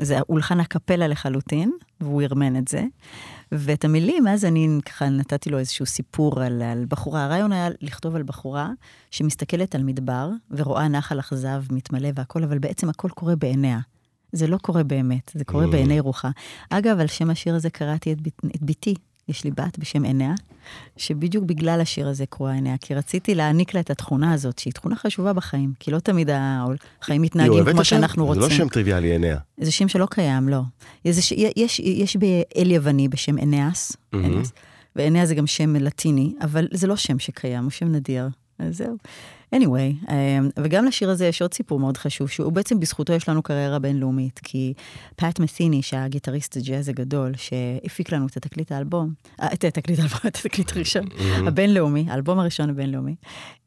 זה 0.00 0.18
הולחן 0.26 0.60
הקפלה 0.60 1.06
לחלוטין, 1.08 1.72
והוא 2.00 2.22
ארמן 2.22 2.56
את 2.56 2.68
זה. 2.68 2.84
ואת 3.52 3.84
המילים, 3.84 4.28
אז 4.28 4.44
אני 4.44 4.68
ככה 4.86 5.08
נתתי 5.08 5.50
לו 5.50 5.58
איזשהו 5.58 5.86
סיפור 5.86 6.40
על, 6.42 6.62
על 6.62 6.84
בחורה. 6.88 7.24
הרעיון 7.24 7.52
היה 7.52 7.68
לכתוב 7.80 8.16
על 8.16 8.22
בחורה 8.22 8.68
שמסתכלת 9.10 9.74
על 9.74 9.82
מדבר 9.82 10.30
ורואה 10.50 10.88
נחל 10.88 11.20
אכזב 11.20 11.62
מתמלא 11.70 12.08
והכל, 12.14 12.42
אבל 12.44 12.58
בעצם 12.58 12.88
הכל 12.88 13.08
קורה 13.08 13.36
בעיניה. 13.36 13.78
זה 14.32 14.46
לא 14.46 14.56
קורה 14.56 14.82
באמת, 14.82 15.30
זה 15.34 15.44
קורה 15.44 15.64
Mm. 15.64 15.68
בעיני 15.70 16.00
רוחה. 16.00 16.30
אגב, 16.70 17.00
על 17.00 17.06
שם 17.06 17.30
השיר 17.30 17.54
הזה 17.54 17.70
קראתי 17.70 18.12
את, 18.12 18.20
בית- 18.20 18.42
את 18.56 18.62
בתי, 18.62 18.94
יש 19.28 19.44
לי 19.44 19.50
בת 19.50 19.78
בשם 19.78 20.04
עיניה, 20.04 20.34
שבדיוק 20.96 21.44
בגלל 21.44 21.80
השיר 21.80 22.08
הזה 22.08 22.26
קרואה 22.26 22.52
עיניה, 22.52 22.76
כי 22.80 22.94
רציתי 22.94 23.34
להעניק 23.34 23.74
לה 23.74 23.80
את 23.80 23.90
התכונה 23.90 24.32
הזאת, 24.32 24.58
שהיא 24.58 24.72
תכונה 24.72 24.96
חשובה 24.96 25.32
בחיים, 25.32 25.72
כי 25.80 25.90
לא 25.90 25.98
תמיד 25.98 26.30
החיים 26.32 27.22
מתנהגים 27.22 27.64
כמו? 27.64 27.84
שאנחנו 27.84 28.26
רוצים. 28.26 28.42
זה 28.42 28.48
לא 28.48 28.54
שם 28.54 28.68
טריוויאלי 28.68 29.12
עיניה. 29.12 29.38
זה 29.60 29.72
שם 29.72 29.88
שלא 29.88 30.06
קיים, 30.10 30.48
לא. 30.48 30.60
יש, 31.04 31.32
יש, 31.56 31.80
יש, 31.80 32.16
באל 32.16 32.70
יווני 32.70 33.08
בשם 33.08 33.34
מהמם. 33.34 33.54
אנאס, 33.54 34.52
ואנאה 34.96 35.26
זה 35.26 35.34
גם 35.34 35.46
שם 35.46 35.76
לטיני, 35.76 36.34
אבל 36.40 36.68
זה 36.72 36.86
לא 36.86 36.96
שם 36.96 37.18
שקיים, 37.18 37.62
הוא 37.62 37.70
שם 37.70 37.86
נדיר. 37.86 38.28
אז 38.58 38.76
זהו. 38.76 38.96
Anyway, 39.54 40.10
אמ, 40.12 40.50
וגם 40.58 40.84
לשיר 40.84 41.10
הזה 41.10 41.26
יש 41.26 41.42
עוד 41.42 41.54
סיפור 41.54 41.80
מאוד 41.80 41.96
חשוב, 41.96 42.28
שהוא 42.28 42.52
בעצם 42.52 42.80
בזכותו 42.80 43.12
יש 43.12 43.28
לנו 43.28 43.42
קריירה 43.42 43.78
בינלאומית, 43.78 44.40
כי 44.42 44.72
פאט 45.16 45.40
מת'יני, 45.40 45.82
שהיה 45.82 46.08
גיטריסט 46.08 46.56
הג'אז 46.56 46.88
הגדול, 46.88 47.32
שהפיק 47.36 48.12
לנו 48.12 48.26
את 48.26 48.36
התקליט 48.36 48.72
האלבום, 48.72 49.12
אה, 49.42 49.48
את 49.52 49.64
התקליט 49.64 49.98
האלבום, 49.98 50.20
את 50.26 50.36
התקליט 50.36 50.72
הראשון, 50.76 51.04
הבינלאומי, 51.46 52.06
האלבום 52.08 52.38
הראשון 52.38 52.70
הבינלאומי, 52.70 53.14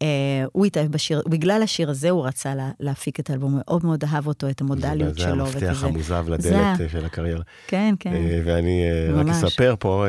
אה, 0.01 0.07
הוא 0.51 0.65
התאהב 0.65 0.91
בשיר, 0.91 1.21
בגלל 1.27 1.63
השיר 1.63 1.89
הזה 1.89 2.09
הוא 2.09 2.27
רצה 2.27 2.55
לה, 2.55 2.71
להפיק 2.79 3.19
את 3.19 3.29
האלבום, 3.29 3.53
מאוד 3.57 3.86
מאוד 3.86 4.03
אהב 4.03 4.27
אותו, 4.27 4.50
את 4.50 4.62
המודליות 4.62 5.13
זה 5.15 5.21
שלו. 5.21 5.45
המפתח 5.45 5.74
זה. 5.74 5.88
המוזב 5.88 6.25
זה 6.27 6.31
לדלת 6.31 6.81
אה, 6.81 6.89
של 6.89 7.05
הקריירה. 7.05 7.41
כן, 7.67 7.95
כן. 8.00 8.13
ואני 8.45 8.83
רק. 9.13 9.27
אספר 9.27 9.75
פה 9.79 10.05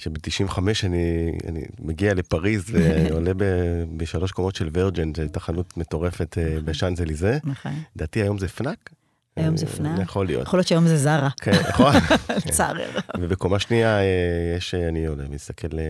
שב-95 0.00 0.58
אני, 0.84 1.32
אני 1.48 1.62
מגיע 1.78 2.14
לפריז 2.14 2.64
ועולה 2.72 3.34
ב- 3.36 3.84
בשלוש 3.96 4.32
קומות 4.32 4.54
של 4.56 4.68
ורג'ן, 4.72 5.12
זו 5.16 5.22
תחנות 5.32 5.76
מטורפת 5.76 6.38
אה, 6.38 6.60
בשאנזליזה. 6.64 7.38
נכון. 7.44 7.72
לדעתי 7.96 8.22
היום 8.22 8.38
זה 8.38 8.48
פנק? 8.48 8.90
היום 9.36 9.56
זה 9.56 9.66
אה, 9.66 9.72
פנק. 9.72 10.00
יכול 10.02 10.26
להיות. 10.26 10.42
יכול 10.46 10.58
להיות 10.58 10.66
שהיום 10.66 10.86
זה 10.86 10.96
זרה, 10.96 11.28
כן, 11.40 11.52
יכול. 11.70 11.92
צערר. 12.50 12.90
ובקומה 13.20 13.58
שנייה 13.58 13.98
אה, 13.98 14.54
יש, 14.56 14.74
אה, 14.74 14.88
אני 14.88 15.06
עולה, 15.06 15.24
מסתכל 15.28 15.78
אה, 15.78 15.84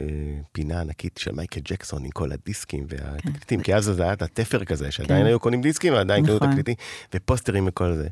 אה, 0.00 0.04
פינה 0.52 0.80
ענקית 0.80 1.18
של 1.18 1.32
מייקל 1.32 1.60
ג'קסון 1.64 2.04
עם 2.04 2.10
כל 2.10 2.32
הדיסקים 2.32 2.86
והתקליטים, 2.88 3.60
כי 3.62 3.74
אז 3.74 3.84
זה 3.84 4.02
היה 4.02 4.12
את 4.12 4.22
התפר 4.22 4.64
כזה, 4.64 4.90
שעדיין 4.90 5.20
כן. 5.20 5.26
היו 5.26 5.40
קונים 5.40 5.62
דיסקים 5.62 5.92
ועדיין 5.92 6.26
קנו 6.26 6.36
נכון. 6.36 6.50
תקליטים, 6.50 6.74
ופוסטרים 7.14 7.64
וכל 7.68 7.94
זה. 7.94 8.08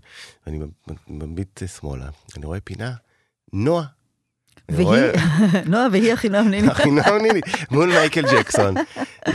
אני 0.46 0.58
מביט 1.08 1.62
שמאלה, 1.66 2.06
אני 2.36 2.46
רואה 2.46 2.60
פינה, 2.60 2.92
נועה. 3.52 3.84
והיא, 4.68 4.88
נועה 5.70 5.86
והיא 5.92 6.12
החינם 6.12 6.48
ניני. 6.48 6.68
החינם 6.68 7.02
ניני, 7.22 7.40
מול 7.70 7.88
מייקל 7.88 8.22
ג'קסון. 8.32 8.74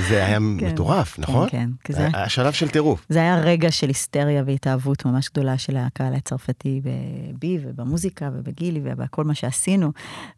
זה 0.09 0.25
היה 0.25 0.39
מטורף, 0.39 1.19
נכון? 1.19 1.49
כן, 1.49 1.69
זה- 1.89 2.07
היה 2.13 2.29
שלב 2.29 2.53
של 2.53 2.69
טירוף. 2.69 3.05
זה 3.09 3.19
היה 3.19 3.35
רגע 3.39 3.71
של 3.71 3.87
היסטריה 3.87 4.43
והתאהבות 4.45 5.05
ממש 5.05 5.29
גדולה 5.29 5.57
של 5.57 5.77
הקהל 5.77 6.13
הצרפתי 6.13 6.81
בי 7.39 7.57
ובמוזיקה 7.63 8.29
ובגילי 8.33 8.81
ובכל 8.83 9.23
מה 9.23 9.35
שעשינו. 9.35 9.91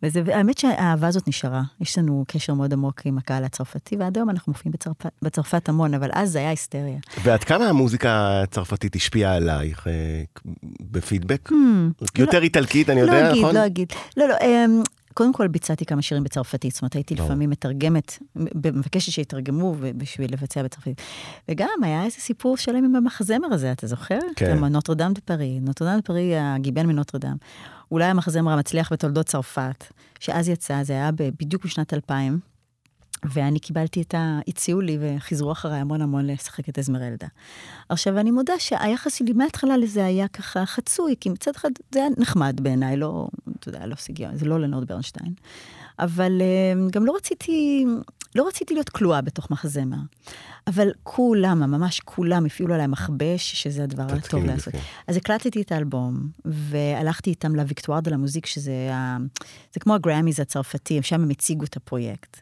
והאמת 0.03 0.57
שהאהבה 0.57 1.07
הזאת 1.07 1.27
נשארה. 1.27 1.61
יש 1.81 1.97
לנו 1.97 2.25
קשר 2.27 2.53
מאוד 2.53 2.73
עמוק 2.73 3.01
עם 3.05 3.17
הקהל 3.17 3.43
הצרפתי, 3.43 3.95
ועד 3.99 4.17
היום 4.17 4.29
אנחנו 4.29 4.51
מופיעים 4.53 4.71
בצרפת, 4.71 5.09
בצרפת 5.21 5.69
המון, 5.69 5.93
אבל 5.93 6.09
אז 6.13 6.31
זה 6.31 6.39
היה 6.39 6.49
היסטריה. 6.49 6.97
ועד 7.23 7.43
כמה 7.43 7.69
המוזיקה 7.69 8.09
הצרפתית 8.43 8.95
השפיעה 8.95 9.35
עלייך 9.35 9.87
אה, 9.87 9.93
בפידבק? 10.91 11.49
Hmm, 11.49 11.55
יותר 12.17 12.41
איטלקית, 12.43 12.89
אני 12.89 12.99
יודע, 12.99 13.21
לא 13.23 13.29
אגיד, 13.31 13.43
נכון? 13.43 13.55
לא 13.55 13.65
אגיד. 13.65 13.87
לא, 14.17 14.27
לא, 14.27 14.35
אמ, 14.41 14.80
קודם 15.13 15.33
כל 15.33 15.47
ביצעתי 15.47 15.85
כמה 15.85 16.01
שירים 16.01 16.23
בצרפתית, 16.23 16.73
זאת 16.73 16.81
אומרת, 16.81 16.93
הייתי 16.93 17.15
ברור. 17.15 17.27
לפעמים 17.27 17.49
מתרגמת, 17.49 18.17
מבקשת 18.35 19.11
שיתרגמו 19.11 19.75
בשביל 19.97 20.33
לבצע 20.33 20.63
בצרפתית. 20.63 21.01
וגם 21.49 21.69
היה 21.83 22.03
איזה 22.03 22.17
סיפור 22.19 22.57
שלם 22.57 22.85
עם 22.85 22.95
המחזמר 22.95 23.47
הזה, 23.51 23.71
אתה 23.71 23.87
זוכר? 23.87 24.19
כן. 24.35 24.55
גם 24.57 24.65
נוטרדם 24.65 25.11
דה 25.13 25.21
פארי, 25.21 25.59
נוטרדם 25.59 25.95
דה 25.95 26.01
פארי, 26.01 26.37
הגיבן 26.37 26.85
מנוטרדם. 26.85 27.35
אולי 27.91 28.05
המחזמר 28.05 28.51
המצליח 28.51 28.93
בתולדות 28.93 29.25
צרפת, 29.25 29.85
שאז 30.19 30.49
יצא, 30.49 30.83
זה 30.83 30.93
היה 30.93 31.09
בדיוק 31.39 31.65
בשנת 31.65 31.93
2000. 31.93 32.50
ואני 33.25 33.59
קיבלתי 33.59 34.01
את 34.01 34.13
ה... 34.13 34.39
הציעו 34.47 34.81
לי 34.81 34.97
וחיזרו 35.01 35.51
אחריי 35.51 35.79
המון 35.79 36.01
המון 36.01 36.27
לשחק 36.27 36.69
את 36.69 36.79
אזמרלדה. 36.79 37.27
עכשיו, 37.89 38.19
אני 38.19 38.31
מודה 38.31 38.53
שהיחס 38.59 39.15
שלי 39.15 39.33
מההתחלה 39.33 39.77
לזה 39.77 40.05
היה 40.05 40.27
ככה 40.27 40.65
חצוי, 40.65 41.15
כי 41.19 41.29
מצד 41.29 41.51
אחד 41.55 41.69
זה 41.91 41.99
היה 41.99 42.09
נחמד 42.17 42.59
בעיניי, 42.61 42.97
לא, 42.97 43.27
אתה 43.59 43.69
יודע, 43.69 43.85
לא 43.85 43.95
סיגיון, 43.95 44.37
זה 44.37 44.45
לא 44.45 44.59
לנורד 44.59 44.87
ברנשטיין. 44.87 45.33
אבל 45.99 46.41
אה, 46.41 46.89
גם 46.91 47.05
לא 47.05 47.15
רציתי, 47.15 47.85
לא 48.35 48.47
רציתי 48.47 48.73
להיות 48.73 48.89
כלואה 48.89 49.21
בתוך 49.21 49.51
מחזמר. 49.51 49.97
אבל 50.67 50.91
כולם, 51.03 51.59
ממש 51.59 51.99
כולם, 51.99 52.45
הפעילו 52.45 52.73
עליי 52.73 52.87
מכבש, 52.87 53.53
שזה 53.53 53.83
הדבר 53.83 54.03
הטוב 54.03 54.45
לעשות. 54.45 54.73
אז 55.07 55.17
הקלטתי 55.17 55.61
את 55.61 55.71
האלבום, 55.71 56.27
והלכתי 56.45 57.29
איתם 57.29 57.55
לוויקטואר 57.55 57.99
דה 57.99 58.11
למוזיק, 58.11 58.45
שזה 58.45 58.89
ה... 58.93 59.17
זה 59.73 59.79
כמו 59.79 59.93
הגראמיז 59.93 60.39
הצרפתי, 60.39 60.99
שם 61.03 61.21
הם 61.21 61.29
הציגו 61.29 61.65
את 61.65 61.77
הפרויקט. 61.77 62.41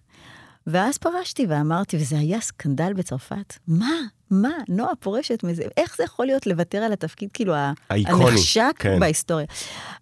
ואז 0.70 0.98
פרשתי 0.98 1.46
ואמרתי, 1.50 1.98
וזה 1.98 2.20
היה 2.20 2.42
סקנדל 2.42 2.94
בצרפת, 2.94 3.54
מה? 3.68 3.96
מה? 4.32 4.50
נועה 4.68 4.96
פורשת 4.96 5.44
מזה, 5.44 5.64
איך 5.78 5.98
זה 5.98 6.04
יכול 6.04 6.26
להיות 6.26 6.48
לוותר 6.48 6.78
על 6.78 6.94
התפקיד, 6.94 7.30
כאילו, 7.34 7.54
האיקוני, 7.90 8.26
הנחשק 8.26 8.74
כן. 8.80 9.00
בהיסטוריה. 9.00 9.46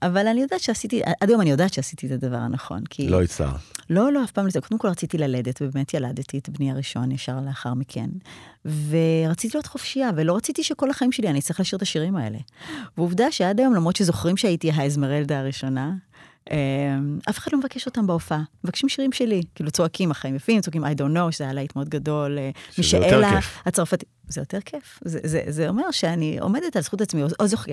אבל 0.01 0.27
אני 0.27 0.41
יודעת 0.41 0.59
שעשיתי, 0.59 1.01
עד 1.21 1.29
היום 1.29 1.41
אני 1.41 1.49
יודעת 1.49 1.73
שעשיתי 1.73 2.07
את 2.07 2.11
הדבר 2.11 2.37
הנכון, 2.37 2.83
כי... 2.89 3.09
לא 3.09 3.23
הצטער. 3.23 3.55
לא, 3.89 4.11
לא, 4.11 4.23
אף 4.23 4.31
פעם 4.31 4.45
לא. 4.55 4.61
קודם 4.61 4.77
כל 4.77 4.87
רציתי 4.87 5.17
ללדת, 5.17 5.61
ובאמת 5.61 5.93
ילדתי 5.93 6.37
את 6.37 6.49
בני 6.49 6.71
הראשון 6.71 7.11
ישר 7.11 7.39
לאחר 7.45 7.73
מכן. 7.73 8.09
ורציתי 8.65 9.57
להיות 9.57 9.65
חופשייה, 9.65 10.09
ולא 10.15 10.35
רציתי 10.35 10.63
שכל 10.63 10.89
החיים 10.89 11.11
שלי 11.11 11.29
אני 11.29 11.39
אצטרך 11.39 11.59
לשיר 11.59 11.77
את 11.77 11.81
השירים 11.81 12.15
האלה. 12.15 12.37
ועובדה 12.97 13.31
שעד 13.31 13.59
היום, 13.59 13.75
למרות 13.75 13.95
שזוכרים 13.95 14.37
שהייתי 14.37 14.71
האזמרלדה 14.71 15.39
הראשונה, 15.39 15.91
אף 17.29 17.37
אחד 17.37 17.51
לא 17.53 17.59
מבקש 17.59 17.85
אותם 17.85 18.07
בהופעה. 18.07 18.41
מבקשים 18.63 18.89
שירים 18.89 19.11
שלי, 19.11 19.41
כאילו 19.55 19.71
צועקים, 19.71 20.11
החיים 20.11 20.35
יפים, 20.35 20.61
צועקים 20.61 20.83
I 20.83 20.87
don't 20.87 21.17
know, 21.17 21.31
שזה 21.31 21.43
היה 21.43 21.53
להיט 21.53 21.75
מאוד 21.75 21.89
גדול. 21.89 22.37
אה, 22.37 22.49
שזה 22.71 22.97
יותר 22.97 23.21
כיף. 23.29 23.61
הצרפתי. 23.65 24.05
זה 24.27 24.41
יותר 24.41 24.61
כיף. 24.65 24.99
זה, 25.05 25.19
זה, 25.23 25.41
זה 25.47 25.69
אומר 25.69 25.91
שאני 25.91 26.37
עומדת 26.39 26.75
על 26.75 26.81
זכות 26.81 27.01
עצמי, 27.01 27.23
או, 27.39 27.47
זוכר, 27.47 27.71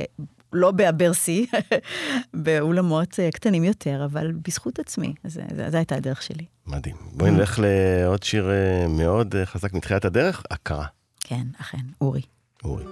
לא 0.52 0.70
באברסי, 0.70 1.46
באולמות 2.44 3.20
אה, 3.20 3.30
קטנים 3.30 3.64
יותר, 3.64 4.04
אבל 4.04 4.32
בזכות 4.32 4.78
עצמי. 4.78 5.14
זו 5.24 5.40
הייתה 5.72 5.94
הדרך 5.94 6.22
שלי. 6.22 6.44
מדהים. 6.66 6.96
בואי 7.12 7.30
נלך 7.30 7.58
לעוד 7.62 8.22
שיר 8.22 8.50
אה, 8.50 8.88
מאוד 8.88 9.34
חזק 9.44 9.72
מתחילת 9.72 10.04
הדרך, 10.04 10.42
הכרה. 10.50 10.86
כן, 11.20 11.46
אכן, 11.60 11.78
אורי. 12.00 12.22
אורי. 12.64 12.84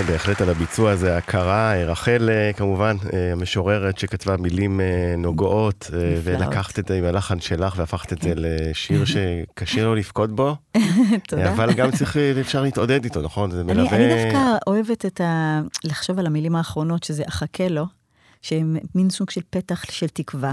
כפיים 0.00 0.12
בהחלט 0.12 0.40
על 0.40 0.50
הביצוע 0.50 0.90
הזה, 0.90 1.16
הכרה, 1.16 1.74
רחל 1.84 2.30
אה, 2.32 2.52
כמובן, 2.52 2.96
אה, 3.12 3.32
המשוררת 3.32 3.98
שכתבה 3.98 4.36
מילים 4.36 4.80
אה, 4.80 5.14
נוגעות, 5.18 5.90
אה. 5.92 6.14
ולקחת 6.22 6.78
את 6.78 6.88
זה 6.88 6.98
עם 6.98 7.04
הלחן 7.04 7.40
שלך 7.40 7.74
והפכת 7.76 8.12
את 8.12 8.22
זה 8.22 8.32
לשיר 8.36 9.04
שקשה 9.04 9.84
לו 9.84 9.94
לבכות 9.94 10.30
בו, 10.30 10.56
תודה. 11.28 11.52
אבל 11.52 11.72
גם 11.72 11.90
צריך, 11.90 12.16
אה, 12.16 12.32
אפשר 12.40 12.62
להתעודד 12.62 13.04
איתו, 13.04 13.22
נכון? 13.22 13.50
זה 13.50 13.60
אני, 13.60 13.72
מלווה... 13.72 13.96
אני 13.96 14.08
דווקא 14.08 14.56
אוהבת 14.66 15.06
את 15.06 15.20
ה... 15.20 15.60
לחשוב 15.84 16.18
על 16.18 16.26
המילים 16.26 16.56
האחרונות, 16.56 17.04
שזה 17.04 17.22
אחכה 17.28 17.68
לו, 17.68 17.86
שהם 18.42 18.76
מין 18.94 19.10
סוג 19.10 19.30
של 19.30 19.40
פתח 19.50 19.84
של 19.90 20.08
תקווה. 20.08 20.52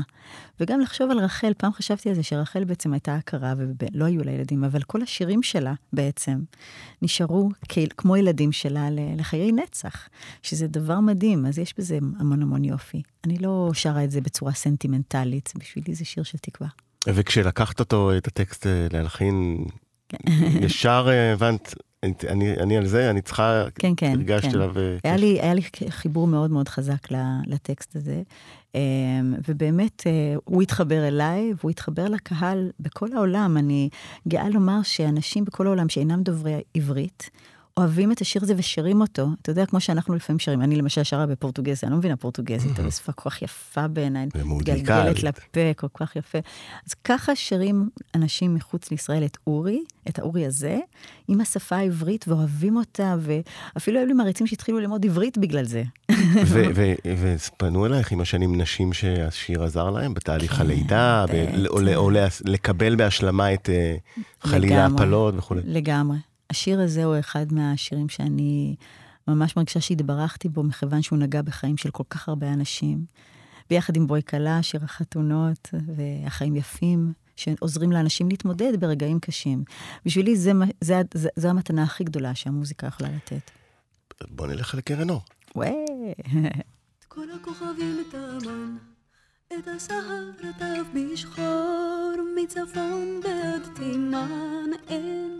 וגם 0.60 0.80
לחשוב 0.80 1.12
על 1.12 1.19
רחל, 1.19 1.54
פעם 1.58 1.73
חשבתי 1.73 2.10
על 2.10 2.15
זה 2.15 2.23
שרחל 2.23 2.63
בעצם 2.63 2.93
הייתה 2.93 3.15
הכרה, 3.15 3.54
ולא 3.58 4.06
היו 4.06 4.23
לה 4.23 4.32
ילדים, 4.32 4.63
אבל 4.63 4.82
כל 4.82 5.02
השירים 5.02 5.43
שלה 5.43 5.73
בעצם 5.93 6.39
נשארו. 7.02 7.50
כמו 7.97 8.17
ילדים 8.17 8.52
שלה 8.52 8.88
לחיי 9.17 9.52
נצח, 9.52 10.10
שזה 10.43 10.67
דבר 10.67 11.00
מדהים, 11.00 11.45
אז 11.45 11.60
יש 11.60 11.73
בזה 11.78 11.97
המון 12.19 12.41
המון 12.41 12.63
יופי. 12.63 13.02
אני 13.26 13.38
לא 13.38 13.71
שרה 13.73 14.04
את 14.04 14.12
זה 14.12 14.21
בצורה 14.21 14.52
סנטימנטלית, 14.52 15.54
בשבילי 15.56 15.95
זה 15.95 16.06
שיר 16.06 16.23
של 16.23 16.38
תקווה. 16.38 16.69
וכשלקחת 17.08 17.80
אותו, 17.80 18.17
את 18.17 18.28
הטקסט 18.28 18.67
אה, 18.67 18.88
להלחין, 18.91 19.65
כן. 20.10 20.17
ישר 20.62 21.08
אה, 21.10 21.34
הבנת, 21.34 21.73
אני, 22.03 22.53
אני 22.53 22.77
על 22.77 22.86
זה, 22.86 23.10
אני 23.10 23.21
צריכה, 23.21 23.63
כן, 23.75 23.93
כן, 23.97 24.12
הרגשת 24.12 24.51
כן. 24.51 24.55
אליו... 24.55 24.77
אה, 24.77 24.97
היה 25.03 25.17
לי, 25.17 25.41
היה 25.41 25.53
לי 25.53 25.62
חיבור 25.89 26.27
מאוד 26.27 26.51
מאוד 26.51 26.69
חזק 26.69 27.07
לטקסט 27.47 27.95
הזה, 27.95 28.21
אמ, 28.75 28.79
ובאמת 29.47 30.03
אה, 30.07 30.36
הוא 30.43 30.62
התחבר 30.62 31.07
אליי, 31.07 31.53
והוא 31.57 31.71
התחבר 31.71 32.07
לקהל 32.07 32.71
בכל 32.79 33.13
העולם. 33.13 33.57
אני 33.57 33.89
גאה 34.27 34.49
לומר 34.49 34.79
שאנשים 34.83 35.45
בכל 35.45 35.67
העולם 35.67 35.89
שאינם 35.89 36.23
דוברי 36.23 36.62
עברית, 36.73 37.29
אוהבים 37.78 38.12
את 38.12 38.22
השיר 38.22 38.44
הזה 38.44 38.54
ושרים 38.58 39.02
אותו. 39.02 39.28
אתה 39.42 39.52
יודע, 39.52 39.66
כמו 39.66 39.80
שאנחנו 39.80 40.16
לפעמים 40.16 40.40
שרים, 40.40 40.62
אני 40.62 40.76
למשל 40.76 41.04
שרה 41.04 41.26
בפורטוגזית, 41.26 41.84
אני 41.84 41.92
לא 41.92 41.98
מבינה 41.98 42.16
פורטוגזית, 42.16 42.80
אבל 42.80 42.90
שפה 42.90 43.12
כל 43.12 43.30
כך 43.30 43.42
יפה 43.42 43.88
בעיניי. 43.88 44.28
מתגלגלת 44.46 45.24
לפה, 45.24 45.74
כל 45.76 45.88
כך 45.94 46.16
יפה. 46.16 46.38
אז 46.88 46.94
ככה 46.94 47.36
שרים 47.36 47.90
אנשים 48.16 48.56
מחוץ 48.56 48.92
לישראל 48.92 49.26
את 49.26 49.38
אורי, 49.48 49.84
את 50.10 50.20
האורי 50.20 50.46
הזה, 50.46 50.78
עם 51.28 51.42
השפה 51.42 51.76
העברית, 51.76 52.28
ואוהבים 52.28 52.76
אותה, 52.76 53.16
ואפילו 53.20 54.00
היו 54.00 54.08
לי 54.08 54.13
מעריצים 54.13 54.48
שהתחילו 54.48 54.80
ללמוד 54.80 55.06
עברית 55.06 55.38
בגלל 55.38 55.66
זה. 55.66 55.84
ופנו 57.22 57.86
אלייך 57.86 58.12
עם 58.12 58.22
השנים 58.22 58.62
נשים 58.62 58.94
שהשיר 58.94 59.63
עזר 59.63 59.90
להם 59.90 60.13
בתהליך 60.13 60.54
כן, 60.54 60.62
הלידה. 60.62 61.26
או, 61.96 62.10
לקבל 62.46 62.96
בהשלמה 62.96 63.54
את 63.54 63.70
אה, 63.70 63.96
חלילה. 64.42 64.86
הפלות 64.86 65.34
וכולי. 65.38 65.62
לגמרי. 65.66 66.18
השיר 66.49 66.81
הזה 66.81 67.03
הוא 67.03 67.19
אחד 67.19 67.53
מהשירים 67.53 68.10
שאני 68.10 68.75
ממש 69.27 69.57
מרגישה 69.57 69.81
שהתברכתי 69.81 70.49
בו, 70.49 70.63
מכיוון 70.63 71.01
שהוא 71.01 71.19
נגע 71.19 71.41
בחיים 71.41 71.77
של 71.77 71.91
כל 71.91 72.03
כך 72.10 72.29
הרבה 72.29 72.53
אנשים. 72.53 73.05
ביחד 73.69 73.95
עם 73.95 74.07
בואי 74.07 74.21
כלה, 74.29 74.63
שיר 74.63 74.83
החתונות, 74.83 75.69
והחיים 75.95 76.55
יפים, 76.55 77.13
שעוזרים 77.36 77.91
לאנשים 77.91 78.29
להתמודד 78.29 78.79
ברגעים 78.79 79.19
קשים. 79.19 79.63
בשבילי 80.05 80.36
זה, 80.36 80.51
זה, 80.81 81.01
זה, 81.13 81.29
זו 81.36 81.47
המתנה 81.47 81.83
הכי 81.83 82.03
גדולה 82.03 82.36
שהמוזיקה 82.36 82.88
יכולה 82.88 83.10
לתת. 83.10 83.51
בוא 84.29 84.47
נלך 84.47 84.75
לקרן 84.75 85.10
אור. 85.10 85.21
וואי. 85.55 85.73
את 86.99 87.05
כל 87.07 87.25
הכוכבים 87.41 88.03
תמן, 88.12 88.77
את 89.47 89.67
הסהר 89.75 90.29
רטב 90.43 90.83
בשחור, 90.93 92.15
מצפון 92.43 93.21
ועד 93.23 93.62
תימן 93.75 94.69
אין 94.88 95.37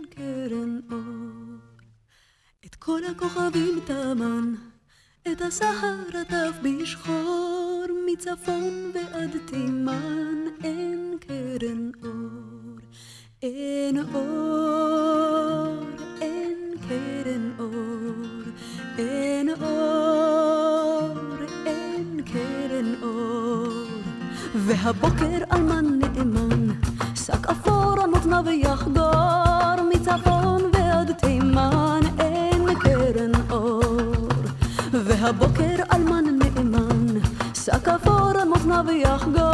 כל 2.98 3.04
הכוכבים 3.04 3.80
תמן, 3.84 4.54
את 5.32 5.42
הסהר 5.42 5.96
רטב 6.14 6.52
בשחור, 6.62 7.84
מצפון 8.12 8.92
ועד 8.94 9.30
תימן 9.46 10.44
אין 10.64 11.16
קרן 11.20 11.90
אור. 12.02 12.78
אין 13.42 13.98
אור, 14.14 15.86
אין 16.20 16.74
קרן 16.88 17.50
אור, 17.58 18.42
אין 18.98 19.48
אור, 19.62 21.18
אין 21.66 22.22
קרן 22.24 22.94
אור. 23.02 23.86
והבוקר 24.54 25.44
אלמן 25.52 25.98
נאמן, 25.98 26.66
שק 27.14 27.46
אפור 27.46 28.00
על 28.02 28.10
מותניו 28.10 28.44
yoch 38.86 39.32
girl. 39.32 39.47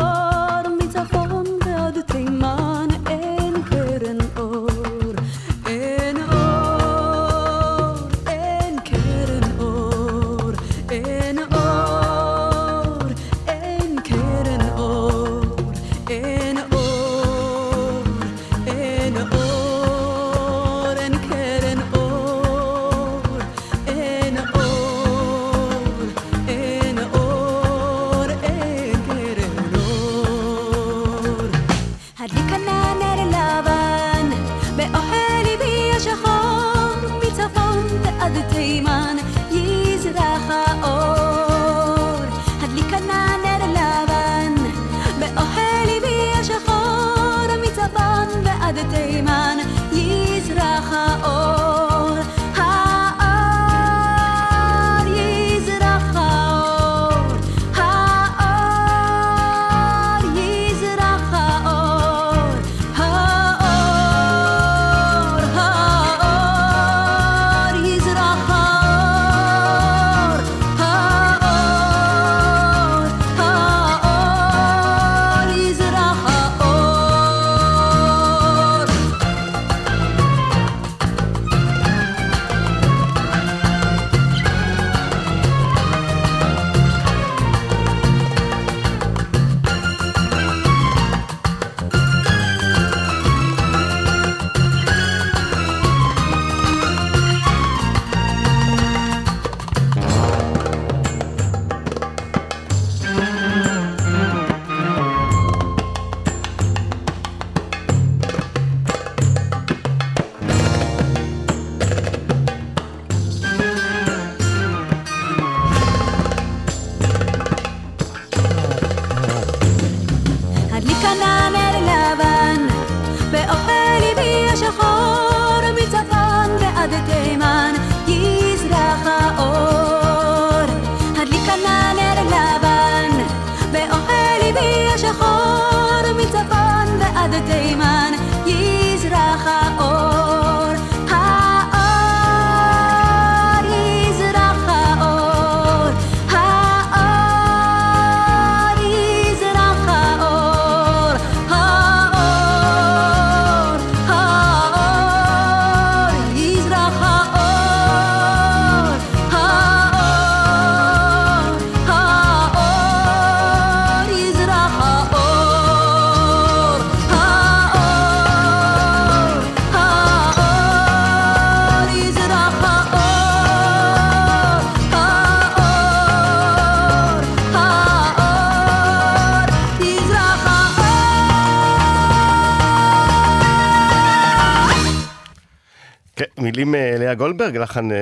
לאה 187.15 187.29
גולדברג, 187.29 187.57
לחן 187.57 187.93
אה, 187.93 187.97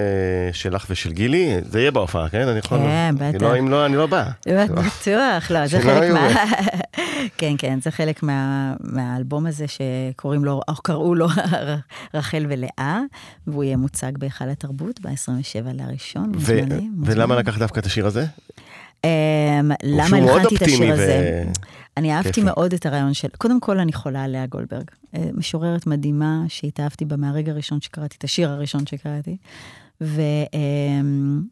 שלך 0.53 0.87
ושל 0.91 1.13
גילי, 1.13 1.57
זה 1.71 1.81
יהיה 1.81 1.91
בהופעה, 1.91 2.29
כן? 2.29 2.49
אני 2.49 2.59
יכול... 2.59 2.79
כן, 2.79 3.15
כי 3.19 3.25
בטח. 3.37 3.43
לא, 3.43 3.59
אם 3.59 3.69
לא, 3.69 3.87
אני 3.87 3.97
לא 3.97 4.07
בא. 4.07 4.25
בטוח, 4.47 5.51
לא, 5.51 5.67
זה 5.67 5.81
חלק. 5.81 6.11
מה... 6.13 6.29
כן, 7.39 7.55
כן, 7.59 7.79
זה 7.83 7.91
חלק 7.91 8.23
מה- 8.23 8.75
מהאלבום 8.81 9.47
הזה 9.47 9.65
שקוראים 9.69 10.45
לו, 10.45 10.61
או 10.69 10.75
קראו 10.75 11.15
לו 11.15 11.27
רחל 12.15 12.47
ולאה, 12.49 13.01
והוא 13.47 13.65
יהיה 13.65 13.77
מוצג 13.77 14.13
בהיכל 14.19 14.49
התרבות 14.49 15.01
ב-27 15.01 15.69
לראשון. 15.75 16.33
ולמה. 17.05 17.37
לקחת 17.37 17.59
דווקא 17.59 17.81
את 17.81 17.87
השיר 17.87 18.07
הזה? 18.07 18.25
אמ, 19.05 19.11
למה 19.83 20.17
הלחנתי 20.17 20.57
את 20.57 20.63
השיר 20.63 20.93
הזה? 20.93 21.45
אני 21.97 22.13
אהבתי 22.13 22.33
כיפי. 22.33 22.47
מאוד 22.47 22.73
את 22.73 22.87
הרעיון 22.87 23.15
של, 23.15 23.29
קודם 23.39 23.61
כל 23.61 23.79
אני 23.79 23.93
חולה 23.93 24.25
על 24.25 24.31
לאה 24.31 24.47
גולדברג. 24.47 24.91
אה, 25.17 25.31
משוררת 25.35 25.87
מדהימה 25.87 26.45
שהתאהבתי 26.49 27.05
בה 27.05 27.17
מהרגע 27.17 27.53
הראשון 27.53 27.81
שקראתי, 27.81 28.17
את 28.19 28.25
השיר 28.25 28.51
הראשון 28.51 28.87
שקראתי. 28.87 29.37
ו, 30.01 30.21
אמ, 30.53 31.43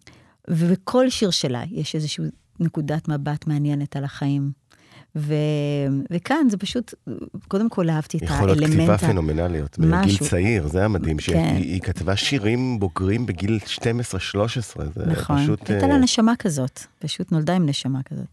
ובכל 0.48 1.10
שיר 1.10 1.30
שלה 1.30 1.62
יש 1.70 1.94
איזושהי 1.94 2.24
נקודת 2.60 3.08
מבט 3.08 3.46
מעניינת 3.46 3.96
על 3.96 4.04
החיים. 4.04 4.52
ו, 5.16 5.34
וכאן 6.10 6.46
זה 6.50 6.56
פשוט, 6.56 6.94
קודם 7.48 7.68
כל 7.70 7.90
אהבתי 7.90 8.18
את 8.18 8.22
יכולות 8.22 8.56
האלמנט. 8.58 8.74
כתיבה 8.76 8.94
ה- 8.94 8.98
פנומנליות, 8.98 9.78
בגיל 9.78 9.94
משהו. 9.94 10.26
צעיר, 10.26 10.68
זה 10.68 10.84
המדהים, 10.84 11.16
כן. 11.16 11.22
שהיא 11.22 11.72
היא 11.72 11.80
כתבה 11.80 12.16
שירים 12.16 12.78
בוגרים 12.80 13.26
בגיל 13.26 13.58
12-13, 13.78 13.80
זה 14.94 15.06
נכון, 15.06 15.42
פשוט... 15.42 15.70
הייתה 15.70 15.86
אה, 15.86 15.90
לה 15.90 15.98
נשמה 15.98 16.32
כזאת, 16.38 16.80
פשוט 16.98 17.32
נולדה 17.32 17.56
עם 17.56 17.66
נשמה 17.66 18.02
כזאת. 18.02 18.26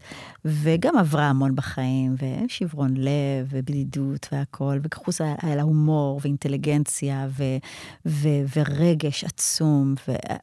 וגם 0.44 0.98
עברה 0.98 1.24
המון 1.28 1.54
בחיים, 1.54 2.14
ושברון 2.44 2.94
לב, 2.96 3.48
ובדידות 3.50 4.28
והכול, 4.32 4.80
וכחוס 4.82 5.20
היה 5.20 5.34
היה 5.42 5.56
לה 5.56 5.62
הומור, 5.62 6.20
ואינטליגנציה, 6.22 7.28
ו, 7.38 7.44
ו, 8.06 8.28
ורגש 8.56 9.24
עצום, 9.24 9.94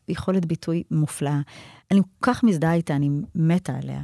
ויכולת 0.09 0.45
ביטוי 0.45 0.83
מופלאה. 0.91 1.39
אני 1.91 2.01
כל 2.19 2.31
כך 2.31 2.43
מזדהה 2.43 2.73
איתה, 2.73 2.95
אני 2.95 3.09
מתה 3.35 3.73
עליה. 3.83 4.01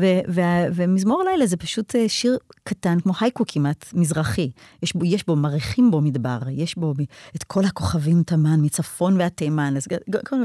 ו, 0.00 0.04
ו, 0.28 0.40
ומזמור 0.74 1.22
לילה 1.30 1.46
זה 1.46 1.56
פשוט 1.56 1.96
אה, 1.96 2.08
שיר 2.08 2.38
קטן, 2.64 3.00
כמו 3.00 3.12
הייקו 3.20 3.44
כמעט, 3.48 3.86
מזרחי. 3.94 4.50
יש 4.82 4.96
בו, 4.96 5.04
יש 5.04 5.26
בו, 5.26 5.36
מריחים 5.36 5.90
בו 5.90 6.00
מדבר, 6.00 6.38
יש 6.50 6.78
בו 6.78 6.94
את 7.36 7.42
כל 7.44 7.64
הכוכבים 7.64 8.22
תמן, 8.22 8.60
מצפון 8.64 9.20
ועד 9.20 9.28
תימן. 9.28 9.74
אז, 9.76 9.86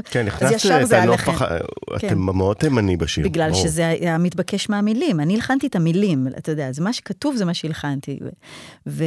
כן, 0.04 0.26
ישר 0.54 0.68
את. 0.82 0.92
הח- 1.30 1.42
כן. 1.98 2.06
אתם 2.08 2.18
מאוד 2.18 2.56
תימני 2.56 2.96
בשיר. 2.96 3.24
בגלל 3.24 3.50
ברור. 3.50 3.62
שזה 3.62 3.88
היה 3.88 4.18
מתבקש 4.18 4.68
מהמילים. 4.68 5.20
אני 5.20 5.34
הלחנתי 5.34 5.66
את 5.66 5.76
המילים, 5.76 6.26
אתה 6.38 6.52
יודע, 6.52 6.72
זה 6.72 6.82
מה 6.84 6.92
שכתוב 6.92 7.36
זה 7.36 7.44
מה 7.44 7.54
שהלחנתי. 7.54 8.18
ו- 8.86 9.04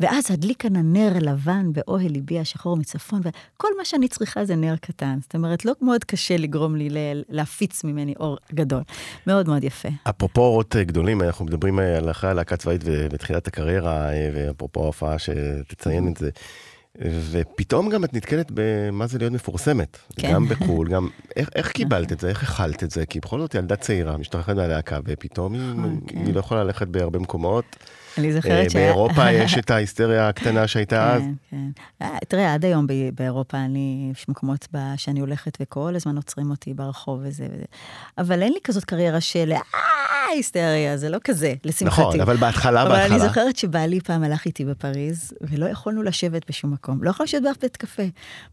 ואז 0.00 0.30
הדליק 0.30 0.62
כאן 0.62 0.76
הנר 0.76 1.12
לבן 1.20 1.72
באוהל 1.72 2.06
ליבי 2.10 2.38
השחור 2.40 2.76
מצפון, 2.76 3.20
וכל 3.20 3.68
מה 3.78 3.84
שאני 3.84 4.08
צריכה 4.08 4.44
זה 4.44 4.56
נר 4.56 4.76
קטן. 4.80 5.18
זאת 5.22 5.34
אומרת, 5.34 5.64
לא 5.64 5.72
מאוד 5.82 6.04
קשה 6.04 6.36
לגרום 6.36 6.76
לי 6.76 6.90
להפיץ 7.28 7.84
ממני 7.84 8.14
אור 8.20 8.36
גדול. 8.54 8.82
מאוד 9.26 9.48
מאוד 9.48 9.64
יפה. 9.64 9.88
אפרופו 10.08 10.40
אורות 10.40 10.76
גדולים, 10.76 11.22
אנחנו 11.22 11.44
מדברים 11.44 11.80
אה, 11.80 11.96
על 11.96 12.10
אחרי 12.10 12.30
הלהקה 12.30 12.56
צבאית 12.56 12.80
ו- 12.84 13.08
בתחילת 13.08 13.46
הקריירה, 13.46 14.12
אה, 14.12 14.30
ואפרופו 14.34 14.82
ההופעה 14.82 15.16
שתציין 15.18 16.08
את 16.08 16.16
זה. 16.16 16.30
ופתאום 17.30 17.88
גם 17.90 18.04
את 18.04 18.14
נתקלת 18.14 18.50
במה 18.54 19.06
זה 19.06 19.18
להיות 19.18 19.32
מפורסמת. 19.32 19.98
כן. 20.16 20.32
גם 20.32 20.48
בחו"ל, 20.48 20.88
גם... 20.88 21.08
איך, 21.36 21.48
איך 21.54 21.72
קיבלת 21.72 22.12
את 22.12 22.20
זה? 22.20 22.28
איך 22.28 22.42
הכלת 22.42 22.84
את 22.84 22.90
זה? 22.90 23.06
כי 23.06 23.20
בכל 23.20 23.40
זאת 23.40 23.54
ילדה 23.54 23.76
צעירה, 23.76 24.16
משתחררת 24.16 24.56
מהלהקה, 24.56 24.98
ופתאום 25.04 25.54
היא, 25.54 25.62
כן. 26.06 26.18
היא 26.26 26.34
לא 26.34 26.40
יכולה 26.40 26.64
ללכת 26.64 26.88
בהרבה 26.88 27.18
מקומות. 27.18 27.64
אני 28.18 28.28
אה, 28.28 28.32
זוכרת 28.32 28.70
שהיה... 28.70 28.92
באירופה 28.92 29.30
יש 29.42 29.58
את 29.58 29.70
ההיסטריה 29.70 30.28
הקטנה 30.28 30.68
שהייתה 30.68 31.14
אז. 31.14 31.22
כן, 31.22 31.32
כן. 31.50 31.70
אה, 32.02 32.18
תראה, 32.28 32.54
עד 32.54 32.64
היום 32.64 32.86
באירופה 33.14 33.58
אני, 33.58 34.12
יש 34.12 34.28
מקומות 34.28 34.68
שאני 34.96 35.20
הולכת 35.20 35.58
וכל 35.60 35.96
הזמן 35.96 36.16
עוצרים 36.16 36.50
אותי 36.50 36.74
ברחוב 36.74 37.20
וזה 37.22 37.44
וזה. 37.52 37.64
אבל 38.18 38.42
אין 38.42 38.52
לי 38.52 38.58
כזאת 38.64 38.84
קריירה 38.84 39.20
של 39.20 39.52
אה, 39.52 39.60
היסטריה, 40.32 40.96
זה 40.96 41.08
לא 41.08 41.18
כזה, 41.24 41.54
לשמחתי. 41.64 42.00
נכון, 42.00 42.20
אבל 42.20 42.36
בהתחלה, 42.36 42.82
אבל 42.82 42.92
אני 42.92 43.08
בהתחלה. 43.08 43.28
זוכרת 43.28 43.56
שבעלי 43.56 44.00
פעם 44.00 44.22
הלך 44.22 44.44
איתי 44.44 44.64
בפריז, 44.64 45.32
ולא 45.40 45.66
יכולנו 45.66 46.02
לשבת 46.02 46.42
בשום 46.48 46.72
מקום. 46.72 47.02
לא 47.02 47.10
יכולנו 47.10 47.24
לשבת 47.24 47.42
באף 47.42 47.56
בית 47.62 47.76
קפה. 47.76 48.02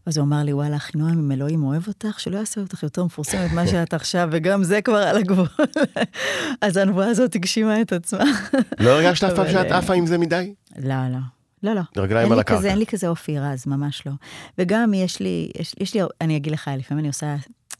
אז 0.06 0.16
הוא 0.16 0.26
אמר 0.26 0.42
לי, 0.42 0.52
וואלה, 0.52 0.76
אחינועם, 0.76 1.18
אם 1.18 1.32
אלוהים 1.32 1.64
אוהב 1.64 1.88
אותך, 1.88 2.20
שלא 2.20 2.38
יעשה 2.38 2.60
אותך 2.60 2.82
יותר 2.82 3.04
מפורסמת 3.04 3.52
ממה 3.52 3.66
שאת 3.66 3.94
עכשיו, 3.94 4.28
וגם 4.32 4.64
זה 4.64 4.82
כבר 4.82 4.96
על 4.96 5.16
הגבול. 5.16 5.46
אז 6.60 6.76
הנבואה 6.76 7.06
הזאת 7.06 7.34
הגשימה 7.34 7.80
את 7.80 7.92
עצמה. 7.92 8.24
לא 8.80 8.90
הרגשת 8.90 9.24
אף 9.24 9.30
פעם 9.30 9.40
אבל, 9.40 9.52
שאת 9.52 9.72
אה, 9.72 9.78
עפה 9.78 9.94
עם 9.94 10.06
זה 10.06 10.18
מדי? 10.18 10.54
לא, 10.78 10.94
לא. 11.12 11.18
לא, 11.62 11.74
לא. 11.74 11.80
רגליים 11.96 12.32
על 12.32 12.38
הקרקע. 12.38 12.68
אין 12.68 12.78
לי 12.78 12.86
כזה 12.86 13.08
אופי 13.08 13.38
רז, 13.38 13.66
ממש 13.66 14.02
לא. 14.06 14.12
וגם 14.58 14.94
יש 14.94 15.20
לי, 15.20 15.50
יש, 15.58 15.74
יש 15.80 15.94
לי, 15.94 16.00
אני 16.20 16.36
אגיד 16.36 16.52
לך, 16.52 16.70
לפעמים 16.78 17.00
אני 17.00 17.08
עושה 17.08 17.36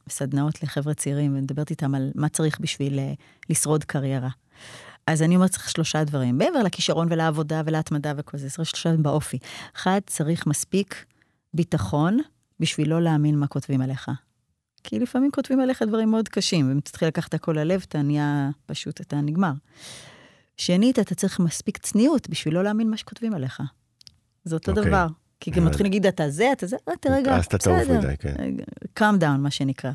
סדנאות 0.08 0.62
לחבר'ה 0.62 0.94
צעירים, 0.94 1.36
ומדברת 1.36 1.70
איתם 1.70 1.94
על 1.94 2.10
מה 2.14 2.28
צריך 2.28 2.60
בשביל 2.60 2.98
אה, 2.98 3.12
לשרוד 3.50 3.84
קריירה. 3.84 4.28
אז 5.06 5.22
אני 5.22 5.36
אומרת, 5.36 5.50
צריך 5.50 5.70
שלושה 5.70 6.04
דברים. 6.04 6.38
מעבר 6.38 6.62
לכישרון 6.62 7.08
ולעבודה 7.10 7.62
ולהתמדה 7.64 8.12
וכל 8.16 8.38
זה, 8.38 8.50
צריך 8.50 8.68
שלושה 8.68 8.88
דברים 8.88 9.02
באופי. 9.02 9.38
אחד, 9.76 10.00
צריך 10.06 10.46
מספיק 10.46 11.04
ביטחון 11.54 12.18
בשביל 12.60 12.90
לא 12.90 13.02
להאמין 13.02 13.38
מה 13.38 13.46
כותבים 13.46 13.80
עליך. 13.80 14.10
כי 14.84 14.98
לפעמים 14.98 15.30
כותבים 15.30 15.60
עליך 15.60 15.82
דברים 15.82 16.10
מאוד 16.10 16.28
קשים, 16.28 16.68
ואם 16.68 16.80
תתחיל 16.80 17.08
לקחת 17.08 17.34
הכל 17.34 17.52
ללב, 17.52 17.84
אתה 17.88 18.02
נהיה 18.02 18.50
פשוט, 18.66 19.00
אתה 19.00 19.16
נגמר. 19.16 19.52
שנית, 20.56 20.98
אתה 20.98 21.14
צריך 21.14 21.40
מספיק 21.40 21.78
צניעות 21.78 22.28
בשביל 22.28 22.54
לא 22.54 22.64
להאמין 22.64 22.90
מה 22.90 22.96
שכותבים 22.96 23.34
עליך. 23.34 23.62
זה 24.44 24.56
אותו 24.56 24.70
אוקיי. 24.70 24.84
דבר. 24.86 25.06
כי 25.40 25.50
גם 25.50 25.56
הבנתי. 25.56 25.70
מתחילים 25.70 25.92
להגיד, 25.92 26.06
אתה 26.06 26.30
זה, 26.30 26.52
אתה 26.52 26.66
זה, 26.66 26.76
אה, 26.88 26.92
תרגע, 27.00 27.36
אז 27.36 27.44
אתה 27.44 27.56
בסדר. 27.56 27.98
מדי, 27.98 28.14
כן. 28.18 28.34
calm 28.98 29.20
down, 29.20 29.38
מה 29.38 29.50
שנקרא. 29.50 29.90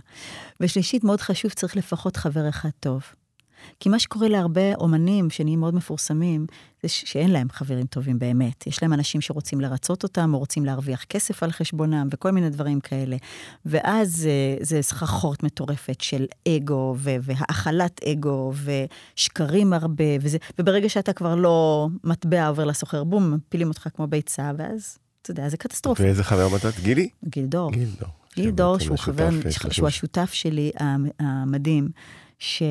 ושלישית, 0.59 1.03
מאוד 1.03 1.21
חשוב, 1.21 1.51
צריך 1.51 1.77
לפחות 1.77 2.17
חבר 2.17 2.49
אחד 2.49 2.69
טוב. 2.79 3.01
כי 3.79 3.89
מה 3.89 3.99
שקורה 3.99 4.27
להרבה 4.27 4.75
אומנים 4.75 5.29
שנהיים 5.29 5.59
מאוד 5.59 5.75
מפורסמים, 5.75 6.45
זה 6.83 6.89
ש- 6.89 7.03
שאין 7.11 7.31
להם 7.31 7.47
חברים 7.51 7.85
טובים 7.85 8.19
באמת. 8.19 8.67
יש 8.67 8.83
להם 8.83 8.93
אנשים 8.93 9.21
שרוצים 9.21 9.61
לרצות 9.61 10.03
אותם, 10.03 10.33
או 10.33 10.39
רוצים 10.39 10.65
להרוויח 10.65 11.03
כסף 11.03 11.43
על 11.43 11.51
חשבונם, 11.51 12.07
וכל 12.11 12.31
מיני 12.31 12.49
דברים 12.49 12.79
כאלה. 12.79 13.17
ואז 13.65 14.27
אה, 14.29 14.65
זה 14.65 14.81
סחרחורת 14.81 15.43
מטורפת 15.43 16.01
של 16.01 16.25
אגו, 16.47 16.95
ו- 16.97 17.15
והאכלת 17.21 18.01
אגו, 18.03 18.53
ושקרים 19.15 19.73
הרבה, 19.73 20.03
וזה, 20.21 20.37
וברגע 20.59 20.89
שאתה 20.89 21.13
כבר 21.13 21.35
לא 21.35 21.87
מטבע 22.03 22.47
עובר 22.47 22.65
לסוחר, 22.65 23.03
בום, 23.03 23.33
מפילים 23.33 23.67
אותך 23.67 23.87
כמו 23.95 24.07
ביצה, 24.07 24.51
ואז, 24.57 24.97
אתה 25.21 25.31
יודע, 25.31 25.49
זה 25.49 25.57
קטסטרופה. 25.57 26.03
ואיזה 26.03 26.23
חבר 26.23 26.47
מצאת? 26.55 26.79
גילי? 26.79 27.09
גיל 27.25 27.45
דור. 27.45 27.71
גיל 27.71 27.89
דור. 27.99 28.09
גיל 28.35 28.49
דור, 28.49 28.77
שבעצם 28.79 28.85
שהוא 28.85 28.97
חבר, 28.97 29.29
אה, 29.45 29.71
שהוא 29.71 29.87
השותף 29.87 30.29
שלי 30.33 30.71
המ- 30.79 31.05
המדהים, 31.19 31.89
ש... 32.39 32.63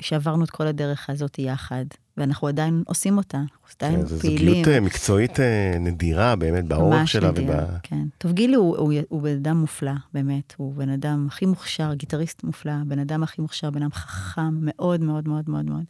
שעברנו 0.00 0.44
את 0.44 0.50
כל 0.50 0.66
הדרך 0.66 1.10
הזאת 1.10 1.38
יחד, 1.38 1.84
ואנחנו 2.16 2.48
עדיין 2.48 2.82
עושים 2.86 3.16
אותה, 3.16 3.38
אנחנו 3.38 3.50
עדיין 3.80 4.00
כן, 4.00 4.06
זו 4.06 4.20
פעילים. 4.20 4.48
זוגיות 4.48 4.68
אה, 4.68 4.80
מקצועית 4.80 5.40
אה, 5.40 5.76
נדירה 5.80 6.36
באמת 6.36 6.64
באורך 6.64 6.94
ממש 6.94 7.12
שלה. 7.12 7.30
נדיר, 7.30 7.44
וב- 7.50 7.78
כן. 7.82 8.04
טוב, 8.18 8.32
גילי 8.32 8.54
הוא, 8.54 8.76
הוא, 8.76 8.92
הוא 9.08 9.22
בן 9.22 9.36
אדם 9.36 9.56
מופלא, 9.56 9.92
באמת. 10.14 10.54
הוא 10.56 10.74
בן 10.74 10.88
אדם 10.88 11.26
הכי 11.28 11.46
מוכשר, 11.46 11.94
גיטריסט 11.94 12.44
מופלא, 12.44 12.72
בן 12.86 12.98
אדם 12.98 13.22
הכי 13.22 13.42
מוכשר, 13.42 13.70
בן 13.70 13.82
אדם 13.82 13.92
חכם 13.92 14.54
מאוד 14.60 15.00
מאוד 15.00 15.28
מאוד 15.28 15.50
מאוד 15.50 15.64
מאוד. 15.64 15.84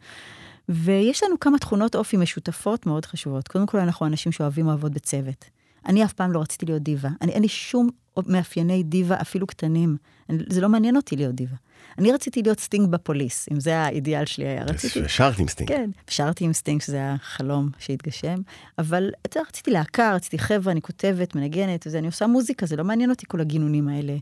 ויש 0.69 1.23
לנו 1.23 1.41
כמה 1.41 1.59
תכונות 1.59 1.95
אופי 1.95 2.17
משותפות 2.17 2.87
מאוד 2.87 3.07
חשובות. 3.07 3.49
קודם 3.49 3.67
כל, 3.67 3.79
אנחנו 3.79 4.07
אנשים 4.07 4.33
שאוהבים 4.33 4.67
לעבוד 4.67 4.95
בצוות. 4.95 5.45
אני 5.87 6.05
אף 6.05 6.13
פעם 6.13 6.33
לא 6.33 6.41
רציתי 6.41 6.67
להיות 6.67 6.83
דיבה. 6.83 7.09
אני, 7.21 7.33
אין 7.33 7.43
לי 7.43 7.49
שום 7.49 7.89
מאפייני 8.27 8.83
דיבה, 8.83 9.21
אפילו 9.21 9.47
קטנים. 9.47 9.97
אני, 10.29 10.39
זה 10.49 10.61
לא 10.61 10.69
מעניין 10.69 10.97
אותי 10.97 11.17
להיות 11.17 11.35
דיבה. 11.35 11.57
אני 11.99 12.13
רציתי 12.13 12.43
להיות 12.43 12.61
סטינג 12.61 12.91
בפוליס, 12.91 13.49
אם 13.53 13.61
זה 13.61 13.79
האידיאל 13.79 14.25
שלי 14.25 14.49
היה. 14.49 14.65
רציתי... 14.65 15.09
שרת 15.09 15.39
עם 15.39 15.49
סטינג. 15.49 15.69
כן, 15.69 15.91
שרתי 16.09 16.45
עם 16.45 16.53
סטינג, 16.53 16.81
שזה 16.81 16.97
היה 16.97 17.17
חלום 17.23 17.69
שהתגשם, 17.79 18.41
אבל 18.79 19.11
אתה 19.27 19.39
יודע, 19.39 19.49
רציתי 19.49 19.71
להקה, 19.71 20.15
רציתי 20.15 20.39
חבר'ה, 20.39 20.73
אני 20.73 20.83
כותבת, 20.83 21.35
מנגנת, 21.35 21.87
וזה, 21.87 21.99
אני 21.99 22.07
עושה 22.07 22.27
מוזיקה, 22.27 22.67
זה 22.67 22.77
לא 22.77 22.85
מעניין 22.85 23.11
אותי 23.11 23.27
כל 23.29 23.41
הגינונים 23.41 23.89
האלה. 23.89 24.17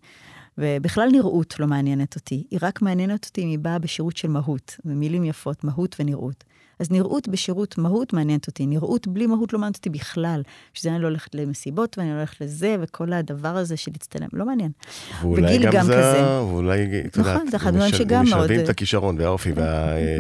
ובכלל 0.58 1.08
נראות 1.12 1.60
לא 1.60 1.66
מעניינת 1.66 2.16
אותי, 2.16 2.44
היא 2.50 2.58
רק 2.62 2.82
מעניינת 2.82 3.24
אותי 3.24 3.42
אם 3.42 3.48
היא 3.48 3.58
באה 3.58 3.78
בשירות 3.78 4.16
של 4.16 4.28
מהות. 4.28 4.76
זה 4.84 4.94
מילים 4.94 5.24
יפות, 5.24 5.64
מהות 5.64 5.96
ונראות. 5.98 6.44
אז 6.80 6.90
נראות 6.90 7.28
בשירות 7.28 7.78
מהות 7.78 8.12
מעניינת 8.12 8.46
אותי, 8.46 8.66
נראות 8.66 9.08
בלי 9.08 9.26
מהות 9.26 9.52
לא 9.52 9.58
מעניינת 9.58 9.76
אותי 9.76 9.90
בכלל. 9.90 10.42
שזה 10.74 10.90
אני 10.90 11.02
לא 11.02 11.06
הולכת 11.06 11.34
למסיבות 11.34 11.98
ואני 11.98 12.10
לא 12.10 12.16
הולכת 12.16 12.40
לזה, 12.40 12.76
וכל 12.80 13.12
הדבר 13.12 13.56
הזה 13.56 13.76
של 13.76 13.90
להצטלם, 13.92 14.28
לא 14.32 14.46
מעניין. 14.46 14.70
ואולי 15.22 15.58
גם 15.58 15.72
גם 15.72 15.84
זה, 15.86 15.92
כזה. 15.92 16.42
ואולי, 16.42 17.00
את 17.06 17.18
נכון, 17.18 17.32
יודעת, 17.32 17.50
זה 17.50 17.56
אחד 17.56 17.74
הדברים 17.74 17.92
שגם 17.94 18.24
מאוד- 18.24 18.44
משלבים 18.44 18.64
את 18.64 18.68
הכישרון 18.68 19.16
והאופי, 19.18 19.52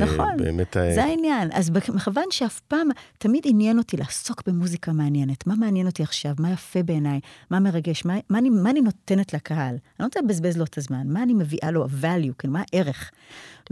נכון, 0.00 0.18
והבאמת... 0.38 0.76
זה 0.94 1.04
העניין. 1.04 1.48
אז 1.52 1.70
מכיוון 1.70 2.24
שאף 2.30 2.60
פעם, 2.60 2.88
תמיד 3.18 3.42
עניין 3.46 3.78
אותי 3.78 3.96
לעסוק 3.96 4.42
במוזיקה 4.46 4.92
מעניינת. 4.92 5.46
מה 5.46 5.54
מעניין 5.54 5.86
אותי 5.86 6.02
עכשיו? 6.02 6.32
מה 6.38 6.50
יפה 6.52 6.82
בעיניי? 6.82 7.20
מה 7.50 7.60
מרגש? 7.60 8.04
מה, 8.04 8.14
מה, 8.30 8.38
אני, 8.38 8.50
מה 8.50 8.70
אני 8.70 8.80
נותנת 8.80 9.34
לקהל? 9.34 9.68
אני 9.68 9.78
לא 10.00 10.04
רוצה 10.04 10.20
לבזבז 10.20 10.56
לו 10.56 10.64
את 10.64 10.78
הזמן. 10.78 11.02
מה 11.06 11.22
אני 11.22 11.34
מביאה 11.34 11.70
לו, 11.70 11.84
ה-value, 11.84 12.32
כן, 12.38 12.50
מה 12.50 12.62
הערך? 12.72 13.10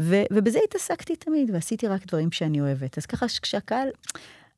ו, 0.00 0.22
ובזה 0.32 0.58
התעסקתי 0.68 1.16
תמיד, 1.16 1.50
ועשיתי 1.52 1.86
רק 1.86 2.06
דברים 2.06 2.32
שאני 2.32 2.60
אוהבת. 2.60 2.75
אז 2.96 3.06
ככה 3.06 3.28
שכשהקהל, 3.28 3.88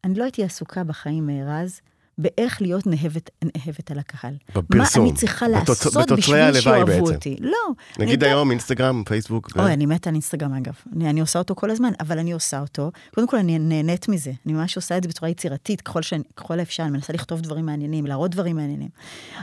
אני 0.04 0.14
לא 0.14 0.24
הייתי 0.24 0.44
עסוקה 0.44 0.84
בחיים, 0.84 1.30
אה, 1.30 1.62
רז, 1.62 1.80
באיך 2.18 2.62
להיות 2.62 2.86
נאהבת, 2.86 3.30
נאהבת 3.44 3.90
על 3.90 3.98
הקהל. 3.98 4.34
בפרסום, 4.54 5.04
מה 5.04 5.10
אני 5.10 5.18
צריכה 5.18 5.46
בתוצ- 5.46 5.48
לעשות 5.68 5.94
בתוצרי 5.96 6.18
בשביל 6.18 6.60
שאוהבו 6.60 6.86
בעצם. 6.86 7.00
אותי? 7.14 7.36
לא. 7.40 7.52
אני 7.96 8.04
נגיד 8.04 8.12
יודעת- 8.12 8.28
היום 8.30 8.50
אינסטגרם, 8.50 9.02
פייסבוק. 9.06 9.50
ו- 9.56 9.60
אוי, 9.62 9.72
אני 9.72 9.86
מתה 9.86 10.10
על 10.10 10.14
אינסטגרם 10.14 10.54
אגב. 10.54 10.72
אני, 10.96 11.10
אני 11.10 11.20
עושה 11.20 11.38
אותו 11.38 11.54
כל 11.54 11.70
הזמן, 11.70 11.92
אבל 12.00 12.18
אני 12.18 12.32
עושה 12.32 12.60
אותו. 12.60 12.90
קודם 13.14 13.26
כל, 13.28 13.36
אני 13.36 13.58
נהנית 13.58 14.08
מזה. 14.08 14.32
אני 14.46 14.52
ממש 14.54 14.76
עושה 14.76 14.96
את 14.96 15.02
זה 15.02 15.08
בצורה 15.08 15.30
יצירתית, 15.30 15.80
ככל, 15.80 16.02
שאני, 16.02 16.22
ככל 16.36 16.58
האפשר, 16.60 16.82
אני 16.82 16.90
מנסה 16.92 17.12
לכתוב 17.12 17.40
דברים 17.40 17.66
מעניינים, 17.66 18.06
להראות 18.06 18.30
דברים 18.30 18.56
מעניינים. 18.56 18.88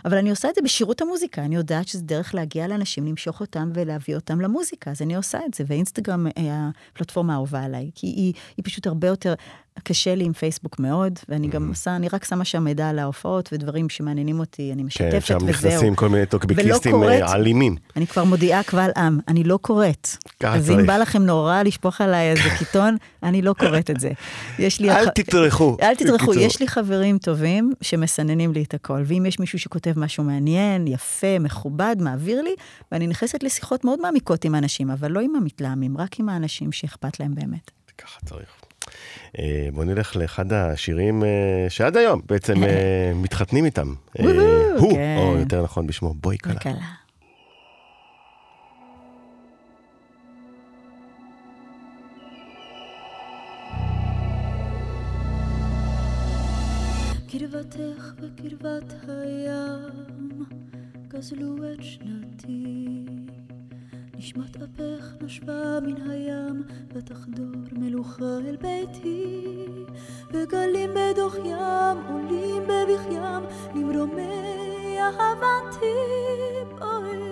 אבל 0.05 0.17
אני 0.17 0.29
עושה 0.29 0.49
את 0.49 0.55
זה 0.55 0.61
בשירות 0.61 1.01
המוזיקה. 1.01 1.45
אני 1.45 1.55
יודעת 1.55 1.87
שזה 1.87 2.01
דרך 2.03 2.35
להגיע 2.35 2.67
לאנשים, 2.67 3.05
למשוך 3.05 3.39
אותם 3.41 3.71
ולהביא 3.73 4.15
אותם 4.15 4.41
למוזיקה, 4.41 4.91
אז 4.91 5.01
אני 5.01 5.15
עושה 5.15 5.39
את 5.49 5.53
זה. 5.53 5.63
ואינסטגרם 5.67 6.27
היא 6.35 6.51
הפלטפורמה 6.93 7.33
האהובה 7.33 7.63
עליי, 7.63 7.91
כי 7.95 8.07
היא, 8.07 8.33
היא 8.57 8.65
פשוט 8.65 8.87
הרבה 8.87 9.07
יותר... 9.07 9.33
קשה 9.83 10.15
לי 10.15 10.23
עם 10.23 10.33
פייסבוק 10.33 10.79
מאוד, 10.79 11.19
ואני 11.29 11.47
גם 11.47 11.69
עושה, 11.69 11.95
אני 11.95 12.07
רק 12.07 12.25
שמה 12.25 12.45
שם 12.45 12.63
מידע 12.63 12.89
על 12.89 12.99
ההופעות 12.99 13.49
ודברים 13.53 13.89
שמעניינים 13.89 14.39
אותי, 14.39 14.71
אני 14.73 14.81
כן, 14.81 14.85
משתפת 14.85 15.25
שם 15.25 15.35
וזהו. 15.35 15.49
נכנסים 15.49 15.95
כל 15.95 16.09
מיני 16.09 16.25
טוקבקיסטים 16.25 17.03
אלימים. 17.03 17.75
אני 17.95 18.07
כבר 18.07 18.23
מודיעה 18.23 18.63
קבל 18.63 18.89
עם, 18.97 19.19
אני 19.27 19.43
לא 19.43 19.59
קוראת. 19.61 20.07
אז 20.43 20.71
אם. 20.71 20.85
בא 20.85 20.97
לכם 20.97 21.21
נורא 21.21 21.63
לשפוך 21.63 22.01
עליי 22.01 22.31
איזה 22.31 22.49
קיטון, 22.59 22.97
אני 23.23 23.41
לא 23.41 23.53
קוראת 23.53 23.89
את 23.89 23.99
זה. 23.99 24.11
יש 24.59 24.79
לי... 24.79 24.91
אל 24.91 25.09
תטרחו. 25.09 25.77
אל 25.81 25.95
תטרחו. 25.95 26.33
יש 26.33 26.59
לי 26.59 26.67
חברים 26.67 27.17
טובים 27.17 27.73
שמסננים 27.81 28.53
לי 28.53 28.63
את 28.63 28.73
הכל, 28.73 29.01
ואם 29.05 29.25
יש 29.25 29.39
מישהו 29.39 29.59
שכותב 29.59 29.99
משהו 29.99 30.23
מעניין, 30.23 30.87
יפה, 30.87 31.39
מכובד, 31.39 31.95
מעביר 31.99 32.41
לי, 32.41 32.55
ואני 32.91 33.07
נכנסת 33.07 33.43
לשיחות 33.43 33.85
מאוד 33.85 34.01
מעמיקות 34.01 34.45
עם 34.45 34.55
אנשים, 34.55 34.89
אבל 34.89 35.11
לא 35.11 35.19
עם 35.19 35.35
המתלהמים, 35.35 35.97
רק 35.97 36.19
עם 36.19 36.29
האנשים 36.29 36.71
שאכפת 36.71 37.19
להם 37.19 37.35
באמת. 37.35 37.71
ככה 37.97 38.19
צריך. 38.25 38.64
אה, 39.39 39.67
בוא 39.73 39.83
נלך 39.83 40.15
לאחד 40.15 40.53
השירים 40.53 41.23
אה, 41.23 41.65
שעד 41.69 41.97
היום 41.97 42.21
בעצם 42.25 42.63
אה, 42.63 43.11
מתחתנים 43.23 43.65
איתם. 43.65 43.93
הוא, 44.77 44.93
כן. 44.93 45.17
או 45.19 45.37
יותר 45.37 45.63
נכון 45.63 45.87
בשמו, 45.87 46.13
בואי 46.13 46.37
קלה. 46.37 46.53
קרבתך 57.27 58.13
וקרבת 58.19 58.93
הים 59.07 60.45
גזלו 61.07 61.55
את 61.73 61.83
שנתי 61.83 63.05
נשמת 64.17 64.55
אפך 64.55 65.13
נשבה 65.21 65.79
מן 65.81 66.09
הים 66.11 66.63
ותחדור 66.93 67.61
מלוכה 67.71 68.37
אל 68.47 68.55
ביתי. 68.55 69.45
וגלים 70.31 70.89
בדוח 70.89 71.35
ים 71.35 71.97
עולים 72.09 72.63
בבכיים 72.63 73.43
למרומי 73.75 74.97
אהבתי. 74.99 75.95
בואי 76.79 77.24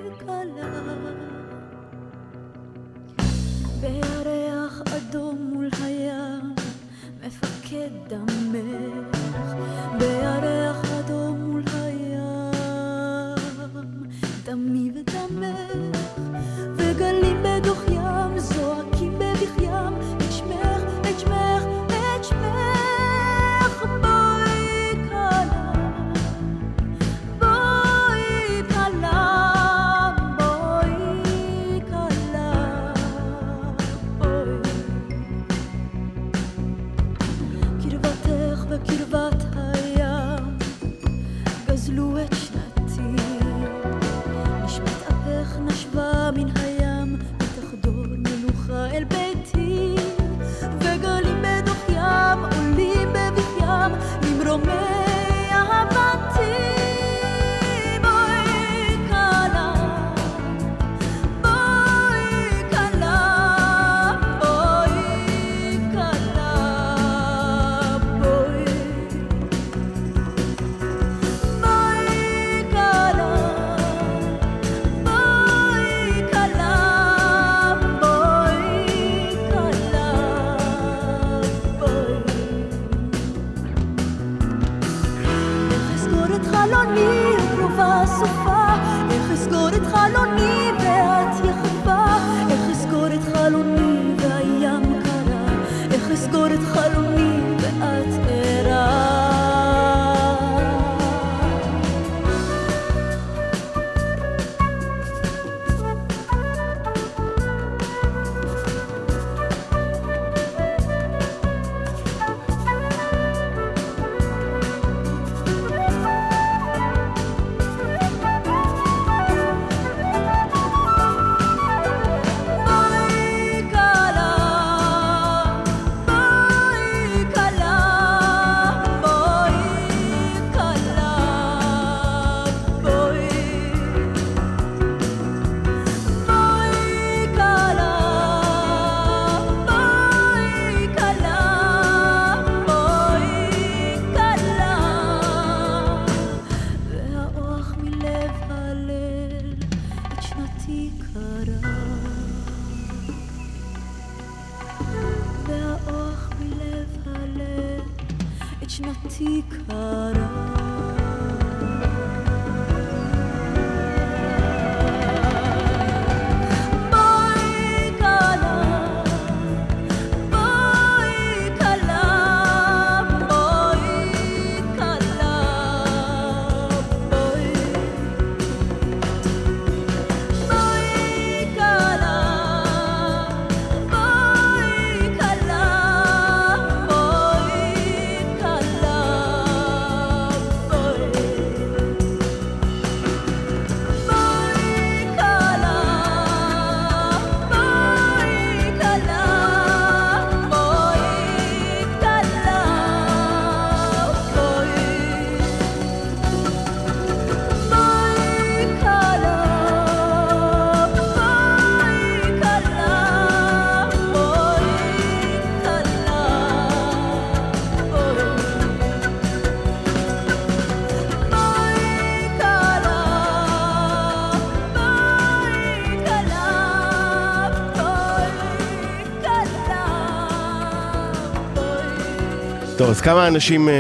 אז 232.94 233.02
כמה 233.02 233.28
אנשים, 233.28 233.70
אה, 233.70 233.74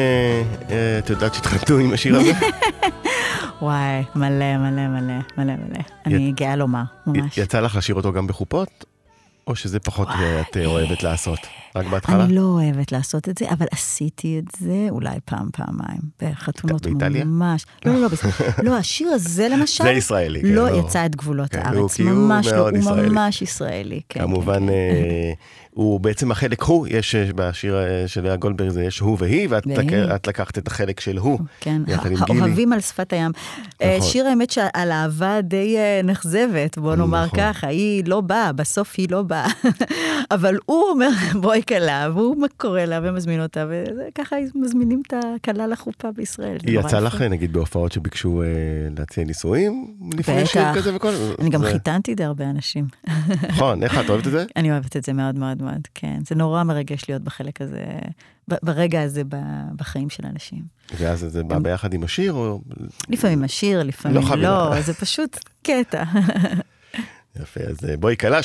אה, 0.70 1.00
את 1.00 1.10
יודעת 1.10 1.34
שהתחתנו 1.34 1.78
עם 1.78 1.94
השיר 1.94 2.16
הזה? 2.16 2.32
וואי, 3.62 4.04
מלא, 4.16 4.58
מלא, 4.58 4.88
מלא, 4.88 5.14
מלא, 5.38 5.54
מלא. 5.56 5.80
אני 6.06 6.32
גאה 6.32 6.56
לומר, 6.56 6.84
ממש. 7.08 7.38
יצא 7.38 7.60
לך 7.60 7.76
לשיר 7.76 7.96
אותו 7.96 8.14
גם 8.14 8.28
בחופות? 8.28 8.86
או 9.48 9.56
שזה 9.56 9.80
פחות 9.80 10.08
אה, 10.08 10.42
את 10.42 10.58
אוהבת 10.66 11.04
לעשות? 11.04 11.40
רק 11.76 11.86
בהתחלה? 11.86 12.24
אני 12.24 12.36
לא 12.36 12.42
אוהבת 12.42 12.92
לעשות 12.92 13.30
את 13.30 13.38
זה, 13.38 13.50
אבל 13.52 13.66
עשיתי 13.72 14.40
את 14.40 14.44
זה 14.60 14.88
אולי 14.90 15.18
פעם, 15.26 15.50
פעמיים, 15.54 16.02
בחתונות 16.22 16.86
באיטליה? 16.86 17.26
ממש. 17.26 17.66
לא, 17.86 17.94
לא, 17.94 18.02
לא. 18.02 18.08
לא, 18.64 18.78
השיר 18.78 19.08
הזה 19.08 19.48
למשל, 19.54 19.84
זה 19.84 19.92
ישראלי, 19.92 20.42
כן, 20.42 20.48
לא 20.48 20.70
לא. 20.70 20.78
יצא 20.78 21.06
את 21.06 21.16
גבולות 21.16 21.50
כן, 21.50 21.60
הארץ, 21.60 22.00
ממש 22.00 22.48
לא, 22.48 22.70
הוא. 22.70 22.98
ממש 22.98 23.42
ישראלי. 23.42 24.02
כן, 24.10 24.20
כמובן, 24.20 24.60
כן. 24.60 24.70
אה, 24.70 25.34
הוא 25.74 26.00
בעצם 26.00 26.32
החלק 26.32 26.64
הוא, 26.64 26.88
יש 26.90 27.16
אה, 27.16 27.26
בשיר 27.36 27.78
אה, 27.78 28.08
של 28.08 28.24
לאה 28.24 28.36
גולדברג, 28.36 28.70
זה 28.70 28.84
יש 28.84 29.00
הוא 29.00 29.18
והיא, 29.20 29.48
ואת 29.50 30.28
לקחת 30.28 30.58
את 30.58 30.68
החלק 30.68 31.00
של 31.00 31.18
הוא. 31.18 31.40
כן. 31.60 31.82
האוהבים 32.20 32.74
על 32.74 32.80
שפת 32.80 33.14
הים. 33.14 33.32
נכון. 33.76 34.02
שיר 34.02 34.28
האמת 34.28 34.52
שעל 34.52 34.92
אהבה 34.92 35.42
די 35.42 35.78
נכזבת, 36.04 36.78
בוא 36.78 36.96
נאמר 36.96 37.26
נכון. 37.26 37.40
ככה, 37.40 37.68
היא 37.68 38.04
לא 38.08 38.22
באה, 38.22 38.52
בסוף 38.52 38.94
היא 38.98 39.08
לא 39.12 39.22
באה. 39.22 39.48
אבל 40.36 40.58
הוא 40.66 40.84
אומר, 40.90 41.10
בואי 41.42 41.63
כלה, 41.68 42.10
והוא 42.14 42.48
קורא 42.58 42.82
לה 42.82 43.00
ומזמין 43.04 43.42
אותה, 43.42 43.66
וככה 44.08 44.36
מזמינים 44.56 45.02
את 45.08 45.14
הכלה 45.36 45.68
לחופה 45.68 46.12
בישראל. 46.12 46.58
היא 46.66 46.74
נורא 46.76 46.88
יצא 46.88 46.96
יפה. 46.96 47.06
לך, 47.06 47.22
נגיד, 47.22 47.54
בהופעות 47.54 47.92
שביקשו 47.92 48.44
אה, 48.44 48.48
להציע 48.98 49.24
נישואים? 49.24 49.96
לפני 50.18 50.46
שיר. 50.46 50.74
כזה 50.76 50.96
וכל 50.96 51.12
זה? 51.16 51.34
אני 51.40 51.50
גם 51.50 51.62
זה- 51.62 51.72
חיתנתי 51.72 52.16
די 52.16 52.24
הרבה 52.24 52.50
אנשים. 52.50 52.88
נכון, 53.50 53.84
איך 53.84 53.98
את 54.00 54.10
אוהבת 54.10 54.28
את 54.28 54.32
זה? 54.32 54.46
אני 54.56 54.72
אוהבת 54.72 54.98
את 54.98 55.04
זה 55.04 55.14
מאוד 55.14 55.36
מאוד 55.40 55.62
מאוד, 55.62 55.88
כן. 55.96 56.20
זה 56.28 56.36
נורא 56.36 56.64
מרגש 56.64 57.10
להיות 57.10 57.22
בחלק 57.22 57.62
הזה, 57.62 57.84
ברגע 58.48 59.02
הזה 59.02 59.22
בחיים 59.76 60.10
של 60.10 60.24
אנשים. 60.26 60.62
ואז 60.98 61.20
זה 61.20 61.44
בא 61.44 61.60
ביחד 61.60 61.94
עם 61.94 62.04
השיר, 62.04 62.34
או... 62.34 62.62
לפעמים 63.10 63.44
השיר, 63.44 63.84
לפעמים 63.84 64.22
לא 64.28 64.36
לא. 64.38 64.82
זה 64.82 64.94
פשוט 64.94 65.38
קטע. 65.64 66.04
יפה, 67.42 67.60
אז 67.62 67.78
אה, 67.90 67.98
בואי 67.98 68.18
כלה, 68.18 68.40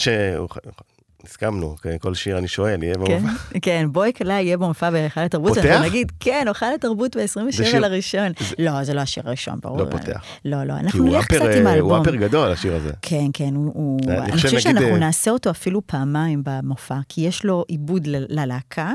הסכמנו, 1.27 1.77
כן, 1.83 1.97
כל 2.01 2.15
שיר 2.15 2.39
אני 2.39 2.49
שואל, 2.49 2.83
יהיה 2.83 2.95
כן, 2.95 3.01
במופע. 3.23 3.33
כן, 3.63 3.87
בואי 3.93 4.13
כלה 4.17 4.33
יהיה 4.33 4.57
במופע 4.57 4.91
בהיכל 4.91 5.21
התרבות, 5.21 5.49
פותח? 5.55 5.65
ואנחנו 5.65 5.87
נגיד, 5.89 6.13
כן, 6.21 6.45
היכל 6.49 6.67
התרבות 6.75 7.15
זה 7.15 7.21
ב-27 7.41 7.53
שיר- 7.53 7.79
לראשון. 7.81 8.33
לא, 8.59 8.85
זה 8.85 8.95
לא 8.95 9.01
השיר 9.01 9.23
הראשון, 9.27 9.59
ברור. 9.63 9.79
לא 9.79 9.85
פותח. 9.91 10.23
לא, 10.45 10.65
לא, 10.65 10.73
אנחנו 10.73 11.01
הוא 11.01 11.09
נלך 11.17 11.27
קצת 11.27 11.41
אה, 11.43 11.57
עם 11.59 11.63
הוא 11.67 11.71
האלבום. 11.71 12.01
אפר 12.03 12.15
גדול, 12.17 12.53
השיר 12.53 12.75
הזה. 12.77 12.93
כן, 13.03 13.27
כן, 13.33 13.55
הוא... 13.55 13.73
הוא- 13.75 14.01
אני 14.11 14.33
חושב, 14.33 14.59
שאנחנו 14.59 14.87
אה, 14.89 14.99
נעשה 14.99 15.31
אותו 15.31 15.51
אפילו 15.51 15.87
פעמיים 15.87 16.43
במופע, 16.45 16.99
כי 17.09 17.21
יש 17.21 17.45
לו 17.45 17.65
עיבוד 17.69 18.07
ללהקה, 18.07 18.93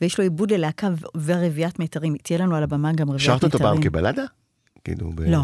ויש 0.00 0.18
לו 0.18 0.24
עיבוד 0.24 0.52
ללהקה 0.52 0.88
ו- 1.00 1.18
ורביעיית 1.24 1.78
מיתרים. 1.78 2.16
תהיה 2.22 2.38
לנו 2.38 2.56
על 2.56 2.62
הבמה 2.62 2.92
גם 2.92 3.08
רביעיית 3.10 3.22
שרת 3.26 3.44
מיתרים. 3.44 3.52
אותו 3.66 3.74
פעם 3.74 3.82
כבלדה? 3.82 4.24
כאילו, 4.84 5.10
ב- 5.14 5.20
לא. 5.20 5.38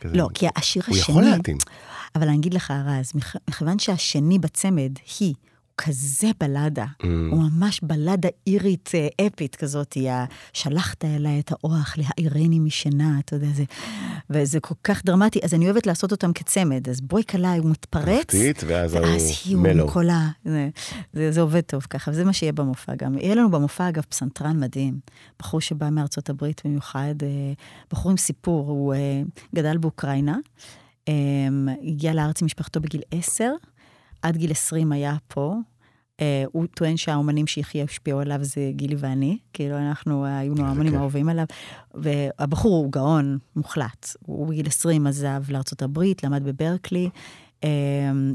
כזה- 0.00 0.16
לא, 0.16 0.28
כי 0.34 0.46
השיר 0.56 0.82
הוא 0.86 0.96
השני... 0.96 1.02
יכול 1.18 1.22
להתאים. 1.22 1.56
אבל 2.16 2.28
אני 2.28 2.36
אגיד 2.36 2.54
לך, 2.54 2.72
רז, 2.86 3.12
מכ- 3.14 3.36
מכיוון 3.50 3.78
שהשני 3.78 4.38
בצמד, 4.38 4.92
היא, 5.20 5.34
הוא 5.34 5.34
כזה 5.86 6.28
בלדה, 6.40 6.84
Mm. 7.02 7.06
הוא 7.30 7.42
ממש 7.42 7.80
בלדה 7.82 8.28
אירית 8.46 8.90
אה, 8.94 9.26
אפית 9.26 9.56
כזאת, 9.56 9.92
היא 9.92 10.10
ה- 10.10 10.24
שלחת 10.52 11.04
אליי 11.04 11.40
את 11.40 11.52
האורח 11.52 11.94
להעירני 11.98 12.58
משינה, 12.58 13.18
אתה 13.18 13.36
יודע, 13.36 13.46
זה, 13.54 13.64
וזה 14.30 14.60
כל 14.60 14.74
כך 14.84 15.04
דרמטי, 15.04 15.38
אז 15.44 15.54
אני 15.54 15.64
אוהבת 15.64 15.86
לעשות 15.86 16.12
אותם 16.12 16.32
כצמד, 16.32 16.88
אז 16.88 17.00
בואי 17.00 17.22
כלה, 17.30 17.54
הוא 17.54 17.70
מתפרץ, 17.70 18.24
תחתית, 18.26 18.62
ואז 18.66 18.94
ואז 18.94 19.32
הוא 19.50 19.58
מלו. 19.58 19.88
כל 19.88 20.08
ה... 20.08 20.28
זה, 20.44 20.68
זה, 21.12 21.32
זה 21.32 21.40
עובד 21.40 21.60
טוב 21.60 21.82
ככה, 21.90 22.10
וזה 22.10 22.24
מה 22.24 22.32
שיהיה 22.32 22.52
במופע 22.52 22.94
גם. 22.94 23.18
יהיה 23.18 23.34
לנו 23.34 23.50
במופע, 23.50 23.88
אגב, 23.88 24.02
פסנתרן 24.08 24.60
מדהים, 24.60 24.98
בחור 25.38 25.60
שבא 25.60 25.90
מארצות 25.90 26.30
הברית 26.30 26.60
במיוחד, 26.64 27.14
אה, 27.22 27.28
בחור 27.90 28.10
עם 28.10 28.16
סיפור, 28.16 28.68
הוא 28.68 28.94
אה, 28.94 29.22
גדל 29.54 29.78
באוקראינה, 29.78 30.36
הגיע 31.82 32.14
לארץ 32.14 32.42
עם 32.42 32.46
משפחתו 32.46 32.80
בגיל 32.80 33.00
10, 33.10 33.50
עד 34.22 34.36
גיל 34.36 34.50
20 34.50 34.92
היה 34.92 35.16
פה. 35.28 35.54
אה, 36.20 36.44
הוא 36.52 36.66
טוען 36.74 36.96
שהאומנים 36.96 37.46
שהכי 37.46 37.82
השפיעו 37.82 38.20
עליו 38.20 38.38
זה 38.44 38.70
גילי 38.70 38.96
ואני, 38.98 39.38
כאילו 39.52 39.78
אנחנו 39.78 40.24
היינו 40.24 40.66
האומנים 40.66 40.92
כיף. 40.92 40.98
האהובים 40.98 41.28
עליו, 41.28 41.44
והבחור 41.94 42.76
הוא 42.76 42.92
גאון 42.92 43.38
מוחלט. 43.56 44.16
הוא 44.26 44.46
בגיל 44.46 44.66
20 44.66 45.06
עזב 45.06 45.42
הברית, 45.82 46.24
למד 46.24 46.44
בברקלי, 46.44 47.10
אה, 47.64 47.68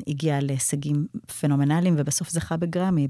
הגיע 0.07 0.39
להישגים 0.41 1.07
פנומנליים, 1.39 1.95
ובסוף 1.97 2.29
זכה 2.29 2.57
בגרמי, 2.57 3.07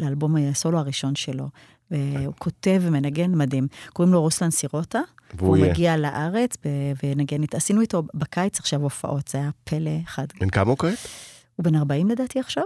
לאלבום 0.00 0.36
הסולו 0.36 0.78
הראשון 0.78 1.14
שלו. 1.14 1.48
והוא 1.90 2.34
כותב 2.38 2.82
ומנגן 2.84 3.34
מדהים. 3.34 3.66
קוראים 3.92 4.12
לו 4.12 4.22
רוסלן 4.22 4.50
סירוטה, 4.50 5.00
והוא 5.34 5.56
יהיה. 5.56 5.72
מגיע 5.72 5.96
לארץ 5.96 6.56
ונגן. 7.02 7.40
עשינו 7.54 7.80
איתו 7.80 8.02
בקיץ 8.14 8.58
עכשיו 8.58 8.82
הופעות, 8.82 9.28
זה 9.28 9.38
היה 9.38 9.50
פלא 9.64 9.90
אחד. 10.04 10.26
בן 10.40 10.50
כמה 10.50 10.70
הוא 10.70 10.78
כעת? 10.78 11.08
הוא 11.56 11.64
בן 11.64 11.74
40 11.74 12.08
לדעתי 12.08 12.40
עכשיו. 12.40 12.64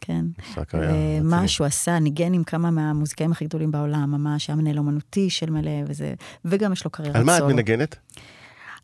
כן. 0.00 0.26
קריירה 0.68 0.94
ומה 0.94 1.36
רצינית. 1.36 1.50
שהוא 1.50 1.66
עשה, 1.66 1.98
ניגן 1.98 2.32
עם 2.32 2.44
כמה 2.44 2.70
מהמוזיקאים 2.70 3.32
הכי 3.32 3.44
גדולים 3.44 3.70
בעולם, 3.70 4.10
ממש, 4.10 4.50
היה 4.50 4.56
מנהל 4.56 4.78
אומנותי 4.78 5.30
של 5.30 5.50
מלא 5.50 5.70
וזה, 5.86 6.14
וגם 6.44 6.72
יש 6.72 6.84
לו 6.84 6.90
קריירת 6.90 7.16
על 7.16 7.24
מה 7.24 7.34
את 7.34 7.38
סולו. 7.38 7.54
מנגנת? 7.54 7.96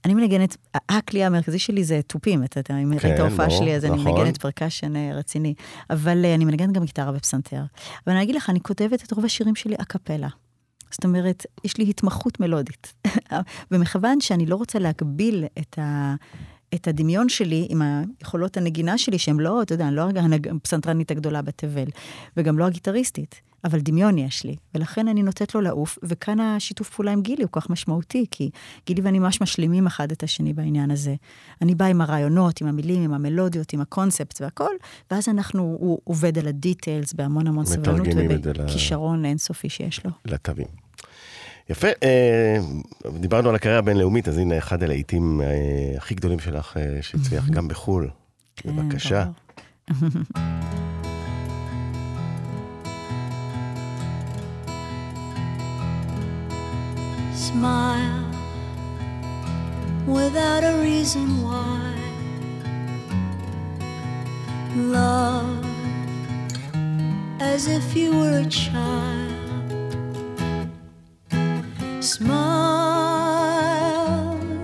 אני 0.05 0.15
מנגנת, 0.15 0.57
הכלי 0.89 1.25
המרכזי 1.25 1.59
שלי 1.59 1.85
זה 1.85 2.01
תופים, 2.07 2.45
אתה 2.45 2.61
יודע, 2.61 2.83
אם 2.83 2.99
כן, 2.99 3.09
ראית 3.09 3.21
הופעה 3.21 3.47
ברור, 3.47 3.59
שלי, 3.59 3.77
אז 3.77 3.85
אני 3.85 3.97
נכון. 3.97 4.12
מנגנת 4.12 4.39
פרקשן 4.39 4.97
אה, 4.97 5.11
רציני. 5.15 5.55
אבל 5.91 6.25
אה, 6.25 6.35
אני 6.35 6.45
מנגנת 6.45 6.73
גם 6.73 6.85
גיטרה 6.85 7.12
ופסנתר. 7.17 7.62
אבל 8.07 8.15
אני 8.15 8.23
אגיד 8.23 8.35
לך, 8.35 8.51
אני 8.51 8.61
כותבת 8.61 9.05
את 9.05 9.12
רוב 9.12 9.25
השירים 9.25 9.55
שלי 9.55 9.75
אקפלה. 9.75 10.29
זאת 10.91 11.05
אומרת, 11.05 11.47
יש 11.65 11.77
לי 11.77 11.85
התמחות 11.91 12.41
מלודית. 12.41 12.95
ומכיוון 13.71 14.21
שאני 14.21 14.47
לא 14.47 14.57
רוצה 14.57 14.79
להגביל 14.79 15.45
את 15.59 15.79
ה... 15.79 16.15
את 16.75 16.89
הדמיון 16.89 17.29
שלי 17.29 17.66
עם 17.70 17.83
היכולות 17.83 18.57
הנגינה 18.57 18.99
שלי, 18.99 19.18
שהן 19.18 19.41
לא, 19.41 19.62
אתה 19.62 19.75
יודע, 19.75 19.89
אני 19.89 19.97
לא 19.97 20.09
הפסנתרנית 20.57 21.11
הגדולה 21.11 21.43
בתבל, 21.43 21.85
וגם 22.37 22.59
לא 22.59 22.64
הגיטריסטית, 22.66 23.35
אבל 23.64 23.81
דמיון 23.81 24.18
יש 24.18 24.45
לי, 24.45 24.57
ולכן 24.75 25.09
אני 25.09 25.22
נותנת 25.22 25.55
לו 25.55 25.61
לעוף, 25.61 25.99
וכאן 26.03 26.41
השיתוף 26.41 26.91
פעולה 26.91 27.12
עם 27.12 27.22
גילי 27.22 27.43
הוא 27.43 27.51
כל 27.51 27.61
כך 27.61 27.70
משמעותי, 27.70 28.27
כי 28.31 28.51
גילי 28.87 29.01
ואני 29.03 29.18
ממש 29.18 29.41
משלימים 29.41 29.87
אחד 29.87 30.12
את 30.12 30.22
השני 30.22 30.53
בעניין 30.53 30.91
הזה. 30.91 31.14
אני 31.62 31.75
באה 31.75 31.89
עם 31.89 32.01
הרעיונות, 32.01 32.61
עם 32.61 32.66
המילים, 32.66 33.03
עם 33.03 33.14
המלודיות, 33.14 33.72
עם 33.72 33.81
הקונספט 33.81 34.41
והכל, 34.41 34.70
ואז 35.11 35.29
אנחנו, 35.29 35.62
הוא 35.81 35.99
עובד 36.05 36.39
על 36.39 36.49
הדיטיילס 36.49 37.12
בהמון 37.12 37.47
המון 37.47 37.64
סבלנות, 37.64 38.07
זה 38.12 38.22
ל- 38.22 38.61
ובכישרון 38.62 39.25
אינסופי 39.25 39.68
שיש 39.68 40.05
לו. 40.05 40.11
לתווים. 40.25 40.66
יפה, 41.71 41.89
אה, 42.03 42.57
דיברנו 43.21 43.49
על 43.49 43.55
הקריירה 43.55 43.79
הבינלאומית, 43.79 44.29
אז 44.29 44.39
הנה 44.39 44.59
אחד 44.59 44.83
הלהיטים 44.83 45.41
אה, 45.41 45.47
הכי 45.97 46.15
גדולים 46.15 46.39
שלך, 46.39 46.77
אה, 46.77 47.03
שהצליח 47.03 47.49
גם 47.49 47.69
בחו"ל. 47.69 48.11
כן, 48.57 48.77
בבקשה. 48.77 49.25
ברור. 49.25 49.35
Smile 57.49 58.25
without 60.07 60.62
a 60.73 60.75
reason 60.89 61.29
why. 61.45 61.95
Love 64.77 65.65
as 67.41 67.69
if 67.69 67.95
you 67.95 68.11
were 68.19 68.39
a 68.41 68.47
child. 68.47 69.34
Smile 72.05 72.29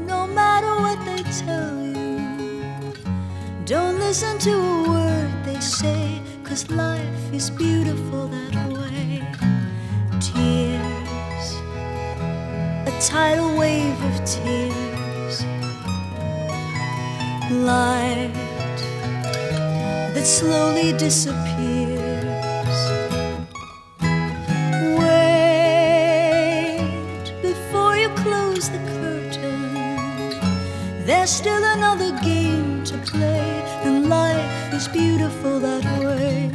no 0.07 0.27
matter 0.27 0.75
what 0.83 0.99
they 1.07 1.23
tell 1.41 1.75
you. 1.87 2.21
Don't 3.65 3.99
listen 3.99 4.39
to 4.41 4.53
a 4.53 4.89
word 4.91 5.33
they 5.47 5.59
say, 5.59 6.21
cause 6.45 6.71
life 6.71 7.33
is 7.33 7.49
beautiful 7.49 8.29
that 8.29 8.55
way. 8.71 9.23
Tears 10.21 11.57
a 12.87 12.93
tidal 13.01 13.57
wave 13.57 13.99
of 14.05 14.17
tears. 14.27 15.43
Light 17.51 18.33
that 20.13 20.27
slowly 20.27 20.93
disappears. 20.93 21.70
There's 31.21 31.33
still 31.33 31.63
another 31.63 32.19
game 32.21 32.83
to 32.85 32.97
play, 32.97 33.63
and 33.85 34.09
life 34.09 34.73
is 34.73 34.89
beautiful 34.89 35.61
that 35.61 35.85
way. 36.01 36.51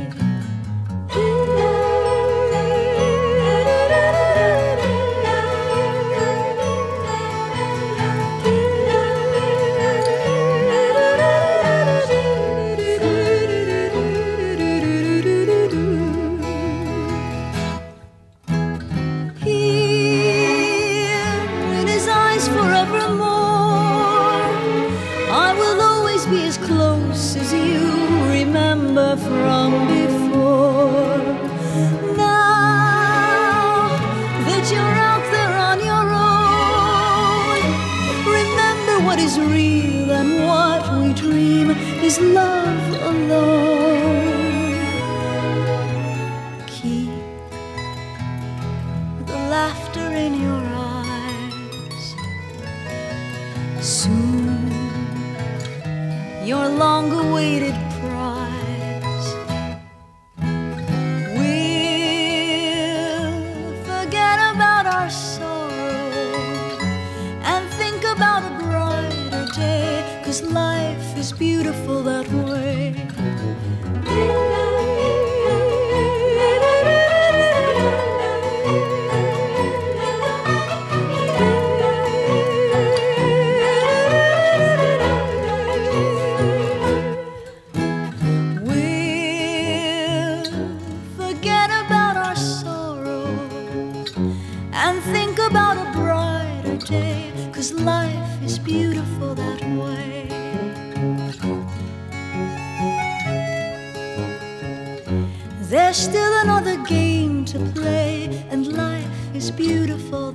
Beautiful 109.52 110.32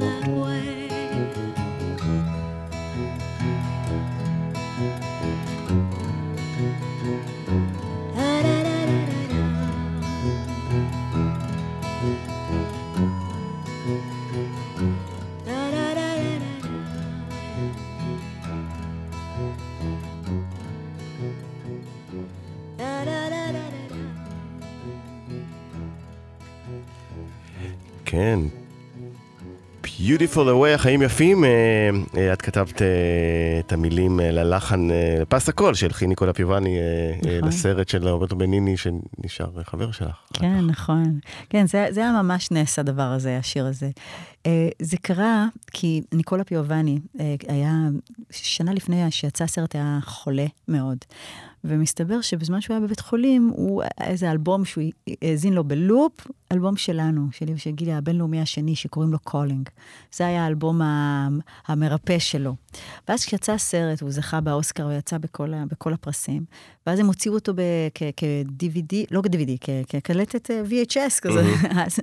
Beautiful 30.10 30.36
away, 30.36 30.74
החיים 30.74 31.02
יפים. 31.02 31.44
אה, 31.44 31.50
אה, 32.16 32.32
את 32.32 32.42
כתבת 32.42 32.82
אה, 32.82 32.86
את 33.60 33.72
המילים 33.72 34.20
ללחן, 34.20 34.88
לפס 35.20 35.48
הקול 35.48 35.74
של 35.74 35.92
חי 35.92 36.06
ניקולה 36.06 36.32
פיובני, 36.32 36.78
נכון. 37.18 37.48
לסרט 37.48 37.88
של 37.88 38.08
רוברטו 38.08 38.36
בניני 38.36 38.76
שנשאר 38.76 39.62
חבר 39.62 39.90
שלך. 39.90 40.16
כן, 40.32 40.66
נכון. 40.66 41.18
כן, 41.50 41.66
זה, 41.66 41.86
זה 41.90 42.00
היה 42.00 42.22
ממש 42.22 42.50
נס 42.50 42.78
הדבר 42.78 43.02
הזה, 43.02 43.38
השיר 43.38 43.66
הזה. 43.66 43.90
זה 44.82 44.96
קרה 45.02 45.46
כי 45.72 46.02
ניקולה 46.12 46.44
פיובני 46.44 46.98
היה, 47.48 47.74
שנה 48.30 48.74
לפני 48.74 49.10
שיצא 49.10 49.44
הסרט 49.44 49.74
היה 49.74 49.98
חולה 50.02 50.46
מאוד. 50.68 50.98
ומסתבר 51.64 52.20
שבזמן 52.20 52.60
שהוא 52.60 52.74
היה 52.76 52.86
בבית 52.86 53.00
חולים, 53.00 53.50
הוא, 53.56 53.82
איזה 54.00 54.30
אלבום 54.30 54.64
שהוא 54.64 54.84
האזין 55.22 55.52
לו 55.52 55.64
בלופ, 55.64 56.26
אלבום 56.52 56.76
שלנו, 56.76 57.26
שלי 57.32 57.54
ושל 57.54 57.70
גילי 57.70 57.92
הבינלאומי 57.92 58.40
השני, 58.40 58.76
שקוראים 58.76 59.12
לו 59.12 59.18
Calling. 59.18 59.68
זה 60.14 60.26
היה 60.26 60.44
האלבום 60.44 60.80
המרפא 61.66 62.18
שלו. 62.18 62.54
ואז 63.08 63.24
כשיצא 63.24 63.52
הסרט, 63.52 64.00
הוא 64.02 64.10
זכה 64.10 64.40
באוסקר, 64.40 64.82
הוא 64.82 64.92
יצא 64.92 65.18
בכל, 65.18 65.54
ה- 65.54 65.64
בכל 65.70 65.92
הפרסים, 65.92 66.44
ואז 66.86 66.98
הם 66.98 67.06
הוציאו 67.06 67.34
אותו 67.34 67.52
כ-DVD, 67.94 68.94
לא 69.10 69.22
כ-DVD, 69.22 69.66
כקלטת 69.88 70.50
אה, 70.50 70.62
VHS 70.68 71.20
כזה. 71.22 71.42
אז- 71.84 72.00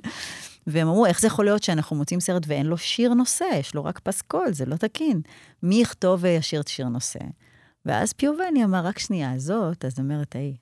והם 0.68 0.88
אמרו, 0.88 1.06
איך 1.06 1.22
זה 1.22 1.28
יכול 1.28 1.46
להיות 1.46 1.64
שאנחנו 1.64 1.96
מוציאים 1.96 2.20
סרט 2.20 2.44
ואין 2.48 2.66
לו 2.66 2.78
שיר 2.78 3.14
נושא, 3.14 3.46
יש 3.60 3.76
לו 3.76 3.86
רק 3.86 4.00
פסקול, 4.00 4.48
זה 4.54 4.66
לא 4.66 4.76
תקין. 4.76 5.22
מי 5.64 5.76
יכתוב 5.82 6.20
וישיר 6.24 6.62
את 6.62 6.68
שיר 6.68 6.88
נושא? 6.88 7.20
ואז 7.88 8.14
פיובני 8.14 8.64
אמר, 8.64 8.86
רק 8.86 9.00
שנייה, 9.00 9.34
זאת, 9.38 9.86
אז 9.86 10.00
אומרת 10.00 10.36
ההיא, 10.36 10.54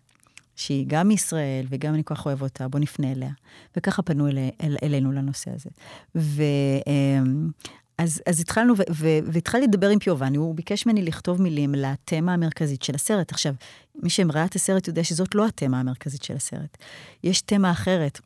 שהיא 0.55 0.85
גם 0.87 1.07
מישראל 1.07 1.65
וגם 1.69 1.93
אני 1.93 2.03
כל 2.03 2.15
כך 2.15 2.25
אוהב 2.25 2.41
אותה, 2.41 2.67
בוא 2.67 2.79
נפנה 2.79 3.11
אליה. 3.11 3.31
וככה 3.77 4.01
פנו 4.01 4.27
אל, 4.27 4.37
אל, 4.63 4.77
אלינו 4.83 5.11
לנושא 5.11 5.51
הזה. 5.51 5.69
ו... 6.15 6.43
אמ, 6.87 7.49
אז, 7.97 8.21
אז 8.25 8.39
התחלנו, 8.39 8.77
ו- 8.77 8.81
ו- 8.91 9.19
והתחלתי 9.33 9.67
לדבר 9.67 9.89
עם 9.89 9.99
פיובני, 9.99 10.37
הוא 10.37 10.55
ביקש 10.55 10.85
ממני 10.85 11.01
לכתוב 11.01 11.41
מילים 11.41 11.75
לתמה 11.75 12.33
המרכזית 12.33 12.83
של 12.83 12.95
הסרט. 12.95 13.31
עכשיו, 13.31 13.53
מי 13.95 14.09
שראה 14.09 14.45
את 14.45 14.55
הסרט 14.55 14.87
יודע 14.87 15.03
שזאת 15.03 15.35
לא 15.35 15.47
התמה 15.47 15.79
המרכזית 15.79 16.23
של 16.23 16.35
הסרט. 16.35 16.77
יש 17.23 17.41
תמה 17.41 17.71
אחרת, 17.71 18.19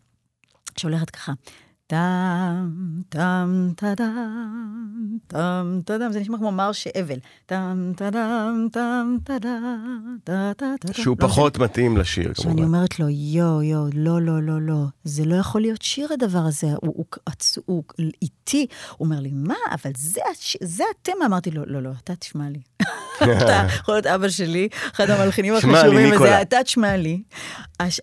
שהולכת 0.77 1.09
ככה. 1.09 1.33
טם, 1.89 2.69
טם, 3.09 3.71
טדם, 3.75 5.17
טם, 5.27 5.79
טדם, 5.85 6.11
זה 6.11 6.19
נשמע 6.19 6.37
כמו 6.37 6.51
מרש 6.51 6.87
אבל. 6.87 7.15
טם, 7.45 7.91
טדם, 7.95 8.67
טם, 8.71 9.17
טדם, 9.23 10.17
טה, 10.23 10.51
טה, 10.57 10.73
טה. 10.79 10.93
שהוא 10.93 11.17
לא 11.19 11.27
פחות 11.27 11.57
מתאים 11.57 11.97
לשיר, 11.97 12.33
כמובן. 12.33 12.63
אומרת 12.63 12.99
לו, 12.99 13.09
יואו, 13.09 13.61
יואו, 13.61 13.85
לא, 13.93 14.21
לא, 14.21 14.43
לא, 14.43 14.61
לא, 14.61 14.83
זה 15.03 15.25
לא 15.25 15.35
יכול 15.35 15.61
להיות 15.61 15.81
שיר 15.81 16.13
הדבר 16.13 16.39
הזה, 16.39 16.67
הוא, 16.81 17.83
איטי. 18.21 18.67
הוא 18.97 19.05
אומר 19.05 19.19
לי, 19.19 19.31
מה, 19.33 19.55
אבל 19.71 19.91
זה, 20.61 20.83
התמה. 20.91 21.25
אמרתי 21.25 21.51
לו, 21.51 21.63
לא, 21.65 21.81
לא, 21.81 21.89
אתה 22.03 22.15
תשמע 22.15 22.49
לי. 22.49 22.59
אתה 23.37 23.67
יכול 23.75 23.93
להיות 23.93 24.05
אבא 24.05 24.29
שלי, 24.29 24.67
אחד 24.95 25.09
המלחינים 25.09 25.53
החשובים. 25.53 26.13
וזה 26.15 26.41
אתה 26.41 26.63
תשמע 26.63 26.97
לי. 26.97 27.23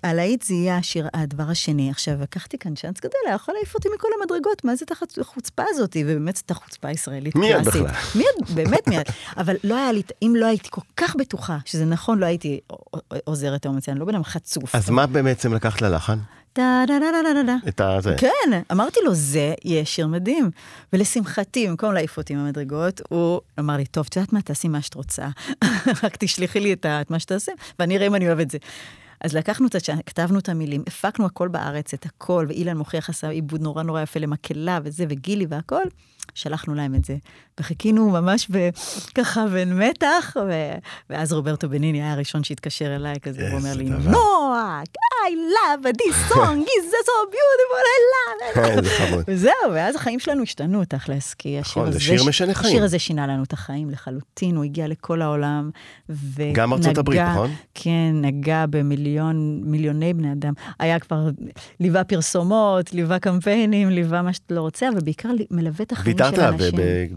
הלהיט 0.03 0.43
זה 0.43 0.55
יהיה 0.55 0.77
השיר, 0.77 1.09
הדבר 1.15 1.51
השני. 1.51 1.91
עכשיו, 1.91 2.15
לקחתי 2.23 2.59
כאן 2.59 2.75
צ'אנס 2.75 2.99
גדול, 2.99 3.21
היה 3.27 3.35
יכול 3.35 3.55
להעיף 3.55 3.76
אותי 3.77 3.89
מכל 3.95 4.09
המדרגות, 4.21 4.65
מה 4.65 4.77
זה 4.77 4.85
את 4.85 4.93
החוצ- 4.93 5.19
החוצפה 5.21 5.63
הזאת? 5.69 5.97
ובאמת 6.07 6.37
זאת 6.37 6.51
החוצפה 6.51 6.89
הישראלית 6.89 7.35
מי 7.37 7.55
את 7.57 7.63
קלאסית. 7.63 7.83
בכלל? 7.83 7.95
מיד, 8.15 8.55
באמת 8.57 8.89
מיד. 8.89 9.07
אבל 9.41 9.57
לא 9.65 9.77
היה 9.77 9.93
לי, 9.93 10.03
אם 10.23 10.35
לא 10.37 10.47
הייתי 10.47 10.69
כל 10.71 10.81
כך 10.97 11.17
בטוחה 11.17 11.59
שזה 11.65 11.85
נכון, 11.85 12.19
לא 12.19 12.27
הייתי 12.27 12.61
עוזרת 13.25 13.67
או 13.67 13.73
מציעה, 13.73 13.93
אני 13.93 14.01
לא 14.01 14.07
בן 14.07 14.15
אדם 14.15 14.25
חצוף. 14.25 14.75
אז 14.75 14.91
מה 14.91 15.07
בעצם 15.07 15.55
לקחת 15.55 15.83
ללחן? 15.83 16.19
דה 16.57 16.85
דה 16.87 16.95
דה 16.99 17.07
דה 17.23 17.33
דה 17.35 17.43
דה. 17.43 17.57
את 17.69 17.81
הזה. 17.81 18.15
כן, 18.19 18.61
אמרתי 18.73 19.01
לו, 19.05 19.15
זה 19.15 19.55
יהיה 19.65 19.85
שיר 19.85 20.07
מדהים. 20.07 20.51
ולשמחתי, 20.93 21.69
במקום 21.69 21.93
להעיף 21.93 22.17
אותי 22.17 22.35
מהמדרגות, 22.35 23.01
הוא 23.09 23.41
אמר 23.59 23.77
לי, 23.77 23.87
טוב, 23.87 24.07
את 24.09 24.17
יודעת 24.17 24.33
מה, 24.33 24.43
תעשי 24.43 24.69
מה 24.69 24.83
שאת 24.83 24.95
רוצה. 24.95 25.29
רק 26.03 26.17
תשלחי 26.19 26.61
לי 26.61 26.73
את 26.73 27.11
מה 27.11 27.19
שתעשה, 27.19 27.53
ואני 27.79 27.97
אראה 27.97 28.07
אם 28.07 28.15
אני 28.15 28.27
אוהב 28.27 28.41
את 28.41 28.51
זה. 28.51 28.59
אז 29.21 29.35
לקחנו 29.35 29.67
את 29.67 29.75
ה... 29.75 29.79
כתבנו 30.07 30.39
את 30.39 30.49
המילים, 30.49 30.83
הפקנו 30.87 31.27
הכל 31.27 31.49
בארץ, 31.49 31.95
את 31.95 32.07
הכל, 32.07 32.47
ואילן 32.49 32.77
מוכיח 32.77 33.09
עשה 33.09 33.29
עיבוד 33.29 33.61
נורא 33.61 33.83
נורא 33.83 34.03
יפה 34.03 34.21
למקהלה 34.21 34.79
וזה, 34.85 35.05
וגילי 35.09 35.47
והכל, 35.49 35.83
שלחנו 36.35 36.75
להם 36.75 36.95
את 36.95 37.05
זה. 37.05 37.17
וחיכינו 37.61 38.11
ממש. 38.11 38.49
ככה 39.15 39.47
בין 39.47 39.79
מתח, 39.79 40.37
ו... 40.49 40.53
ואז 41.11 41.33
רוברטו 41.33 41.69
בניני 41.69 42.03
היה 42.03 42.13
הראשון 42.13 42.45
שהתקשר 42.45 42.97
אליי 42.97 43.15
כזה, 43.23 43.51
הוא 43.51 43.59
אומר 43.59 43.75
לי. 43.75 43.85
נועה, 43.85 44.83
I 45.27 45.31
love 45.31 45.83
this 45.83 46.17
song, 46.33 46.59
is 46.77 46.87
so 47.09 47.17
beautiful, 47.37 47.85
I 47.95 48.01
love 48.15 48.85
it. 48.85 49.25
וזהו, 49.29 49.53
ואז 49.75 49.97
החיים 49.97 50.19
שלנו 50.19 50.43
השתנו 50.43 50.85
תכלס, 50.85 51.35
כי 51.35 51.59
השיר 51.59 51.83
נכון, 51.83 51.93
זה 51.93 51.97
הזה... 51.97 52.01
שיר 52.05 52.25
משנה 52.25 52.55
חיים. 52.55 52.73
השיר 52.73 52.85
הזה 52.85 52.99
שינה 52.99 53.27
לנו 53.27 53.43
את 53.43 53.53
החיים 53.53 53.91
לחלוטין, 53.91 54.57
הוא 54.57 54.65
הגיע 54.65 54.89
לכל 54.89 55.23
העולם, 55.23 55.71
ונגע... 56.09 56.53
גם 56.63 56.73
ארצות 56.73 56.99
הברית, 56.99 57.21
נכון? 57.21 57.51
כן, 57.75 58.13
נגע 58.15 58.65
במיליון, 58.71 59.61
מיליוני 59.65 60.15
בני 60.15 60.33
אדם. 60.33 60.53
היה 60.79 60.99
כבר, 60.99 61.29
ליווה 61.81 62.05
פרסומות, 62.05 62.93
ליווה 62.93 63.19
קמפיינים, 63.19 63.91
ליווה 63.91 64.23
מה 64.23 64.33
שאתה 64.33 64.55
לא 64.55 64.61
רוצה, 64.61 64.89
אבל 64.89 65.01
בעיקר 65.05 65.29
מלווה 65.51 65.85
את 65.85 65.93
החיים 65.93 66.16
ויתרת 66.25 66.55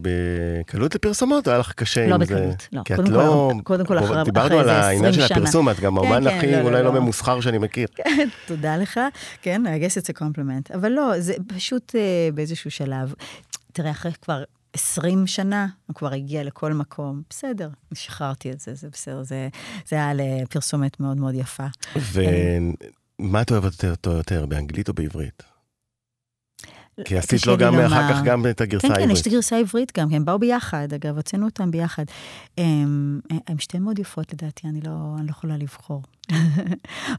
בקלות 0.02 0.96
לפרסומות, 0.96 1.48
או 1.48 1.52
היה 1.52 1.60
לך 1.60 1.72
קשה 1.74 2.08
לא 2.08 2.16
עם 2.16 2.26
זה? 2.26 2.36
בקלות, 2.36 2.68
לא. 2.72 2.82
כי 2.86 2.94
את 2.94 3.00
לא... 3.10 3.52
קודם 3.64 3.86
כל 3.86 4.00
אחרי- 4.00 4.24
דיברנו 4.24 4.48
אחרי 4.48 4.60
על 4.60 4.70
איזה 4.70 4.82
העניין 4.88 5.14
של 5.14 5.22
20 5.22 5.28
שנה. 5.28 5.38
הפרסום, 5.38 5.70
את 5.70 5.80
גם 5.80 5.92
כן, 5.92 5.98
האומן 5.98 6.30
כן, 6.30 6.38
הכי 6.38 6.52
לא, 6.52 6.58
לא, 6.58 6.62
אולי 6.62 6.84
לא 6.84 6.94
לא. 6.94 7.00
ממוסחר 7.02 7.42
שאני 7.42 7.58
מכיר. 7.58 7.88
כן, 7.96 8.28
תודה 8.48 8.78
לך. 8.78 9.00
כן, 9.42 9.62
I 9.66 9.84
guess 9.84 10.02
it's 10.02 10.16
a 10.16 10.22
compliment. 10.22 10.76
אבל 10.76 10.92
לא, 10.92 11.20
זה 11.20 11.34
פשוט 11.48 11.96
אה, 11.96 12.02
באיזשהו 12.34 12.72
שלב. 12.72 13.14
תראה, 13.74 13.92
אחרי 13.92 14.12
כבר 14.22 14.44
20 14.74 15.28
שנה, 15.28 15.68
הוא 15.88 15.96
כבר 15.96 16.14
הגיע 16.14 16.44
לכל 16.44 16.74
מקום. 16.74 17.22
בסדר, 17.30 17.70
שחררתי 17.94 18.52
את 18.52 18.60
זה, 18.60 18.74
זה 18.76 18.88
בסדר, 18.92 19.24
זה, 19.24 19.48
זה 19.88 19.96
היה 19.96 20.12
לפרסומת 20.14 21.00
מאוד 21.00 21.18
מאוד 21.18 21.36
יפה. 21.36 21.66
ומה 22.14 23.42
את 23.42 23.52
אוהבת 23.52 23.86
אותו 23.86 24.12
יותר, 24.12 24.46
באנגלית 24.46 24.90
או 24.90 24.94
בעברית? 24.94 25.44
כי 27.06 27.18
עשית 27.18 27.48
לו 27.48 27.58
גם 27.58 27.80
אחר 27.80 28.14
כך 28.14 28.24
גם 28.24 28.46
את 28.50 28.62
הגרסה 28.62 28.88
העברית. 28.88 29.02
כן, 29.02 29.08
כן, 29.08 29.14
יש 29.14 29.22
את 29.22 29.28
הגרסה 29.28 29.56
העברית 29.56 29.98
גם, 29.98 30.08
הם 30.12 30.26
באו 30.26 30.40
ביחד, 30.40 30.94
אגב, 30.94 31.16
הוצאנו 31.16 31.46
אותם 31.46 31.72
ביחד. 31.72 32.06
הם, 32.58 33.20
שתיהן 33.60 33.84
מאוד 33.84 34.00
יפות 34.00 34.34
לדעתי, 34.34 34.68
אני 34.68 34.82
לא, 34.82 35.16
אני 35.18 35.26
לא 35.26 35.32
יכולה 35.32 35.58
לבחור. 35.58 36.02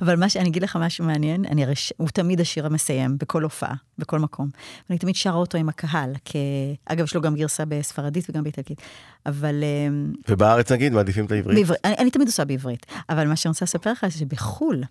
אבל 0.02 0.16
מה 0.16 0.28
שאני 0.28 0.48
אגיד 0.48 0.62
לך 0.62 0.76
משהו 0.80 1.04
מעניין, 1.04 1.44
אני 1.44 1.66
רש... 1.66 1.92
הוא 1.96 2.08
תמיד 2.08 2.40
השיר 2.40 2.66
המסיים, 2.66 3.18
בכל 3.18 3.42
הופעה, 3.42 3.74
בכל 3.98 4.18
מקום. 4.18 4.48
ואני 4.88 4.98
תמיד 4.98 5.14
שרה 5.14 5.36
אותו 5.36 5.58
עם 5.58 5.68
הקהל, 5.68 6.12
כי... 6.24 6.38
אגב, 6.84 7.04
יש 7.04 7.14
לו 7.14 7.20
גם 7.20 7.34
גרסה 7.34 7.64
בספרדית 7.64 8.30
וגם 8.30 8.42
באיטלקית, 8.42 8.80
אבל... 9.26 9.64
אמ, 9.64 10.12
ובארץ 10.28 10.72
נגיד, 10.72 10.92
מעדיפים 10.92 11.24
את 11.24 11.32
העברית? 11.32 11.58
בעברית, 11.58 11.80
אני, 11.84 11.94
אני 11.98 12.10
תמיד 12.10 12.26
עושה 12.26 12.44
בעברית, 12.44 12.86
אבל 13.08 13.28
מה 13.28 13.36
שאני 13.36 13.50
רוצה 13.50 13.64
לספר 13.64 13.92
לך 13.92 14.06
זה 14.08 14.18
שבחו"ל, 14.18 14.82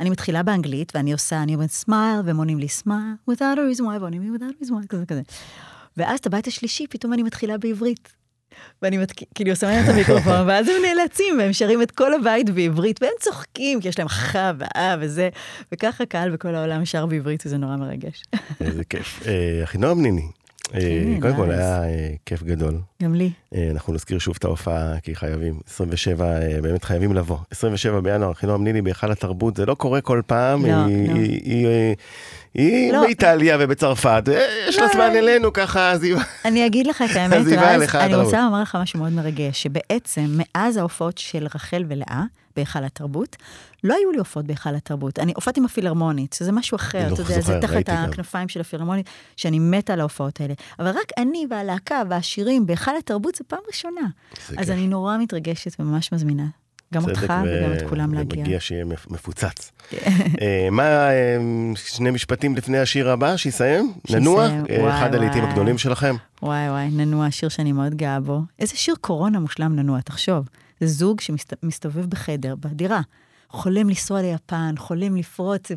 אני 0.00 0.10
מתחילה 0.10 0.42
באנגלית, 0.42 0.92
ואני 0.96 1.12
עושה, 1.12 1.42
אני 1.42 1.54
אומרת 1.54 1.70
smile, 1.70 2.20
והם 2.24 2.36
עונים 2.36 2.58
לי 2.58 2.68
smile, 2.68 3.14
without 3.30 3.56
a 3.56 3.76
reason 3.76 3.82
why, 3.82 4.00
ועונים 4.00 4.22
לי 4.22 4.28
without 4.38 4.62
a 4.62 4.64
reason 4.64 4.70
why, 4.70 4.86
כזה 4.88 5.06
כזה. 5.06 5.22
ואז 5.96 6.18
את 6.18 6.26
הבית 6.26 6.46
השלישי, 6.46 6.86
פתאום 6.86 7.12
אני 7.12 7.22
מתחילה 7.22 7.58
בעברית. 7.58 8.17
ואני 8.82 8.98
מת... 8.98 9.12
כאילו 9.34 9.56
שמה 9.56 9.80
את 9.80 9.88
המיקרופון, 9.88 10.46
ואז 10.48 10.68
הם 10.68 10.74
נאלצים, 10.82 11.38
והם 11.38 11.52
שרים 11.52 11.82
את 11.82 11.90
כל 11.90 12.14
הבית 12.14 12.50
בעברית, 12.50 13.02
והם 13.02 13.12
צוחקים, 13.20 13.80
כי 13.80 13.88
יש 13.88 13.98
להם 13.98 14.08
חכה 14.08 14.52
ואה 14.58 14.96
וזה, 15.00 15.28
וככה 15.72 16.06
קהל 16.06 16.30
בכל 16.30 16.54
העולם 16.54 16.84
שר 16.84 17.06
בעברית, 17.06 17.46
וזה 17.46 17.56
נורא 17.56 17.76
מרגש. 17.76 18.22
איזה 18.60 18.84
כיף. 18.84 19.26
אה, 19.26 19.64
אחינועם 19.64 20.02
ניני, 20.02 20.28
אה, 20.74 20.80
כן, 20.80 21.20
קודם 21.20 21.36
כל 21.36 21.50
היה 21.50 21.84
אה, 21.84 22.10
כיף 22.26 22.42
גדול. 22.42 22.78
גם 23.02 23.14
לי. 23.14 23.30
אנחנו 23.70 23.92
נזכיר 23.92 24.18
שוב 24.18 24.36
את 24.38 24.44
ההופעה, 24.44 25.00
כי 25.02 25.14
חייבים, 25.14 25.60
27, 25.68 26.26
באמת 26.62 26.84
חייבים 26.84 27.12
לבוא. 27.12 27.38
27 27.50 28.00
בינואר, 28.00 28.32
אחינועם 28.32 28.64
ניני 28.64 28.82
בהיכל 28.82 29.12
התרבות, 29.12 29.56
זה 29.56 29.66
לא 29.66 29.74
קורה 29.74 30.00
כל 30.00 30.22
פעם. 30.26 30.66
לא, 30.66 30.72
לא. 30.72 30.84
היא 32.54 32.92
לא. 32.92 33.00
באיטליה 33.00 33.56
ובצרפת, 33.60 34.22
יש 34.68 34.78
לה 34.78 34.86
לא. 34.86 34.92
זמן 34.92 35.10
אלינו 35.16 35.52
ככה, 35.52 35.92
עזיבה. 35.92 36.22
אני 36.44 36.66
אגיד 36.66 36.86
לך 36.86 37.04
את 37.10 37.16
האמת, 37.16 37.46
ואז 37.46 37.94
אני 37.94 38.14
רוצה 38.14 38.42
לומר 38.44 38.62
לך 38.62 38.78
משהו 38.80 38.98
מאוד 38.98 39.12
מרגש, 39.12 39.62
שבעצם 39.62 40.26
מאז 40.30 40.76
ההופעות 40.76 41.18
של 41.18 41.46
רחל 41.54 41.84
ולאה, 41.88 42.22
בהיכל 42.56 42.84
התרבות, 42.84 43.36
לא 43.84 43.94
היו 43.94 44.12
לי 44.12 44.18
הופעות 44.18 44.46
בהיכל 44.46 44.74
התרבות. 44.74 45.18
אני 45.18 45.32
הופעתי 45.36 45.60
עם 45.60 45.66
הפילהרמונית, 45.66 46.32
שזה 46.32 46.52
משהו 46.52 46.76
אחר, 46.76 47.12
אתה 47.12 47.22
יודע, 47.22 47.40
זה 47.40 47.58
תחת 47.60 47.88
הכנפיים 47.88 48.48
של 48.48 48.60
הפילהרמונית, 48.60 49.06
שאני 49.36 49.58
מתה 49.58 49.92
על 49.92 50.00
ההופעות 50.00 50.40
האלה. 50.40 50.54
אבל 50.78 50.88
רק 50.88 51.12
אני 51.18 51.46
והלהקה 51.50 52.02
והשירים 52.08 52.66
בהיכל 52.66 52.96
התרבות 52.98 53.34
זה 53.34 53.44
פעם 53.44 53.60
ראשונה. 53.68 54.00
אז 54.58 54.70
אני 54.70 54.88
נורא 54.88 55.18
מתרגשת 55.18 55.80
וממש 55.80 56.12
מזמינה. 56.12 56.46
גם 56.94 57.04
אותך 57.04 57.34
וגם 57.44 57.72
את 57.72 57.88
כולם 57.88 58.14
להגיע. 58.14 58.38
ומגיע 58.38 58.60
שיהיה 58.60 58.84
מפוצץ. 58.84 59.72
כן. 59.90 60.10
אה, 60.40 60.68
מה, 60.70 61.10
אה, 61.10 61.36
שני 61.74 62.10
משפטים 62.10 62.56
לפני 62.56 62.78
השיר 62.78 63.10
הבא, 63.10 63.36
שיסיים? 63.36 63.92
ננוע? 64.10 64.48
אה, 64.70 64.98
אחד 64.98 65.14
הלעיתים 65.14 65.44
הגדולים 65.44 65.78
שלכם. 65.78 66.16
וואי 66.42 66.70
וואי, 66.70 66.90
ננוע, 66.90 67.30
שיר 67.30 67.48
שאני 67.48 67.72
מאוד 67.72 67.94
גאה 67.94 68.20
בו. 68.20 68.40
איזה 68.58 68.76
שיר 68.76 68.94
קורונה 69.00 69.38
מושלם 69.38 69.76
ננוע, 69.76 70.00
תחשוב. 70.00 70.48
זה 70.80 70.86
זוג 70.86 71.20
שמסתובב 71.20 72.06
בחדר, 72.06 72.54
בדירה. 72.60 73.00
חולם 73.50 73.88
לנסוע 73.88 74.22
ליפן, 74.22 74.74
חולם 74.78 75.16
לפרוץ, 75.16 75.70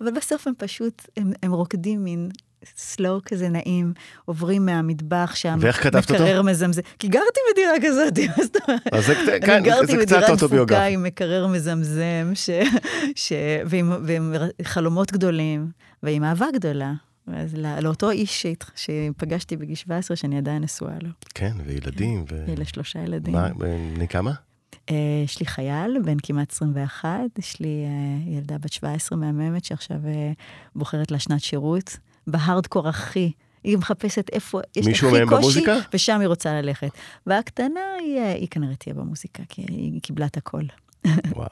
אבל 0.00 0.10
בסוף 0.16 0.46
הם 0.46 0.52
פשוט, 0.58 1.08
הם, 1.16 1.32
הם 1.42 1.52
רוקדים 1.52 2.04
מין 2.04 2.28
סלואו 2.76 3.20
כזה 3.24 3.48
נעים, 3.48 3.92
עוברים 4.24 4.66
מהמטבח 4.66 5.32
שם, 5.34 5.58
ואיך 5.60 5.82
כתבת 5.82 6.10
אותו? 6.10 6.14
מקרר 6.14 6.42
מזמזם, 6.42 6.82
כי 6.98 7.08
גרתי 7.08 7.40
בדירה 7.52 7.72
כזאת, 7.82 8.18
מה 8.36 8.44
זאת 8.44 8.56
אומרת? 8.68 8.80
אז 8.92 9.06
זה, 9.06 9.14
כן. 9.40 9.52
אני 9.52 9.62
גרתי 9.62 9.96
בדירה 9.96 10.36
דפוקה 10.36 10.84
עם 10.84 11.02
מקרר 11.02 11.46
מזמזם, 11.46 12.30
ש, 12.34 12.50
ש, 13.24 13.32
ועם, 13.66 13.92
ועם 14.04 14.34
חלומות 14.62 15.12
גדולים, 15.12 15.70
ועם 16.02 16.24
אהבה 16.24 16.46
גדולה. 16.54 16.92
אז 17.34 17.54
לאותו 17.82 18.10
איש 18.10 18.46
שפגשתי 18.74 19.56
בגיל 19.56 19.74
17, 19.74 20.16
שאני 20.16 20.38
עדיין 20.38 20.62
נשואה 20.62 20.94
לו. 21.02 21.08
כן, 21.34 21.52
וילדים. 21.66 22.24
כן, 22.26 22.62
ו... 22.62 22.64
שלושה 22.64 22.98
ילדים. 22.98 23.34
מה, 23.34 23.48
בני 23.94 24.08
כמה? 24.08 24.32
Uh, 24.74 24.92
יש 25.24 25.40
לי 25.40 25.46
חייל, 25.46 25.98
בן 26.04 26.16
כמעט 26.22 26.52
21, 26.52 27.08
יש 27.38 27.60
לי 27.60 27.84
uh, 27.86 28.28
ילדה 28.28 28.58
בת 28.58 28.72
17 28.72 29.18
מהממת 29.18 29.64
שעכשיו 29.64 29.96
uh, 29.96 30.38
בוחרת 30.76 31.10
לה 31.10 31.18
שנת 31.18 31.40
שירות. 31.40 31.96
בהארדקור 32.30 32.88
הכי. 32.88 33.32
היא 33.64 33.78
מחפשת 33.78 34.30
איפה 34.32 34.60
יש 34.76 34.86
הכי 34.86 35.00
קושי, 35.00 35.24
במוזיקה? 35.26 35.76
ושם 35.94 36.20
היא 36.20 36.28
רוצה 36.28 36.52
ללכת. 36.52 36.90
והקטנה, 37.26 37.80
היא, 38.00 38.20
היא 38.20 38.48
כנראה 38.50 38.76
תהיה 38.76 38.94
במוזיקה, 38.94 39.42
כי 39.48 39.62
היא 39.62 40.02
קיבלה 40.02 40.26
את 40.26 40.36
הכל. 40.36 40.62
וואו, 41.36 41.48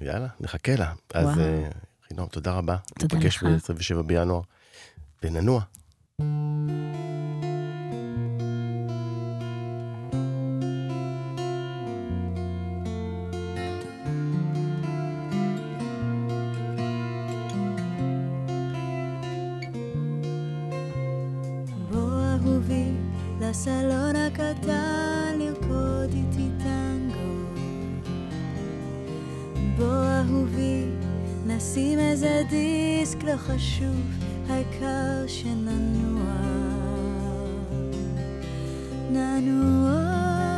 יאללה, 0.00 0.28
נחכה 0.40 0.76
לה. 0.76 0.92
אז 1.14 1.40
חינום, 2.08 2.28
תודה 2.28 2.52
רבה. 2.52 2.76
תודה 2.98 3.18
לך. 3.18 3.42
נפגש 3.44 3.92
ב-27 3.92 4.02
בינואר, 5.22 5.60
וננוע. 22.66 23.10
לסלון 23.40 24.16
הקטן 24.16 25.38
לרקוד 25.38 26.12
איתי 26.12 26.48
טנגו. 26.58 27.44
בוא 29.76 29.86
אהובי, 29.86 30.84
נשים 31.46 31.98
איזה 31.98 32.42
דיסק 32.50 33.24
לא 33.24 33.36
חשוב, 33.36 34.00
העיקר 34.48 35.26
שננוע. 35.26 36.34
ננוע 39.10 40.49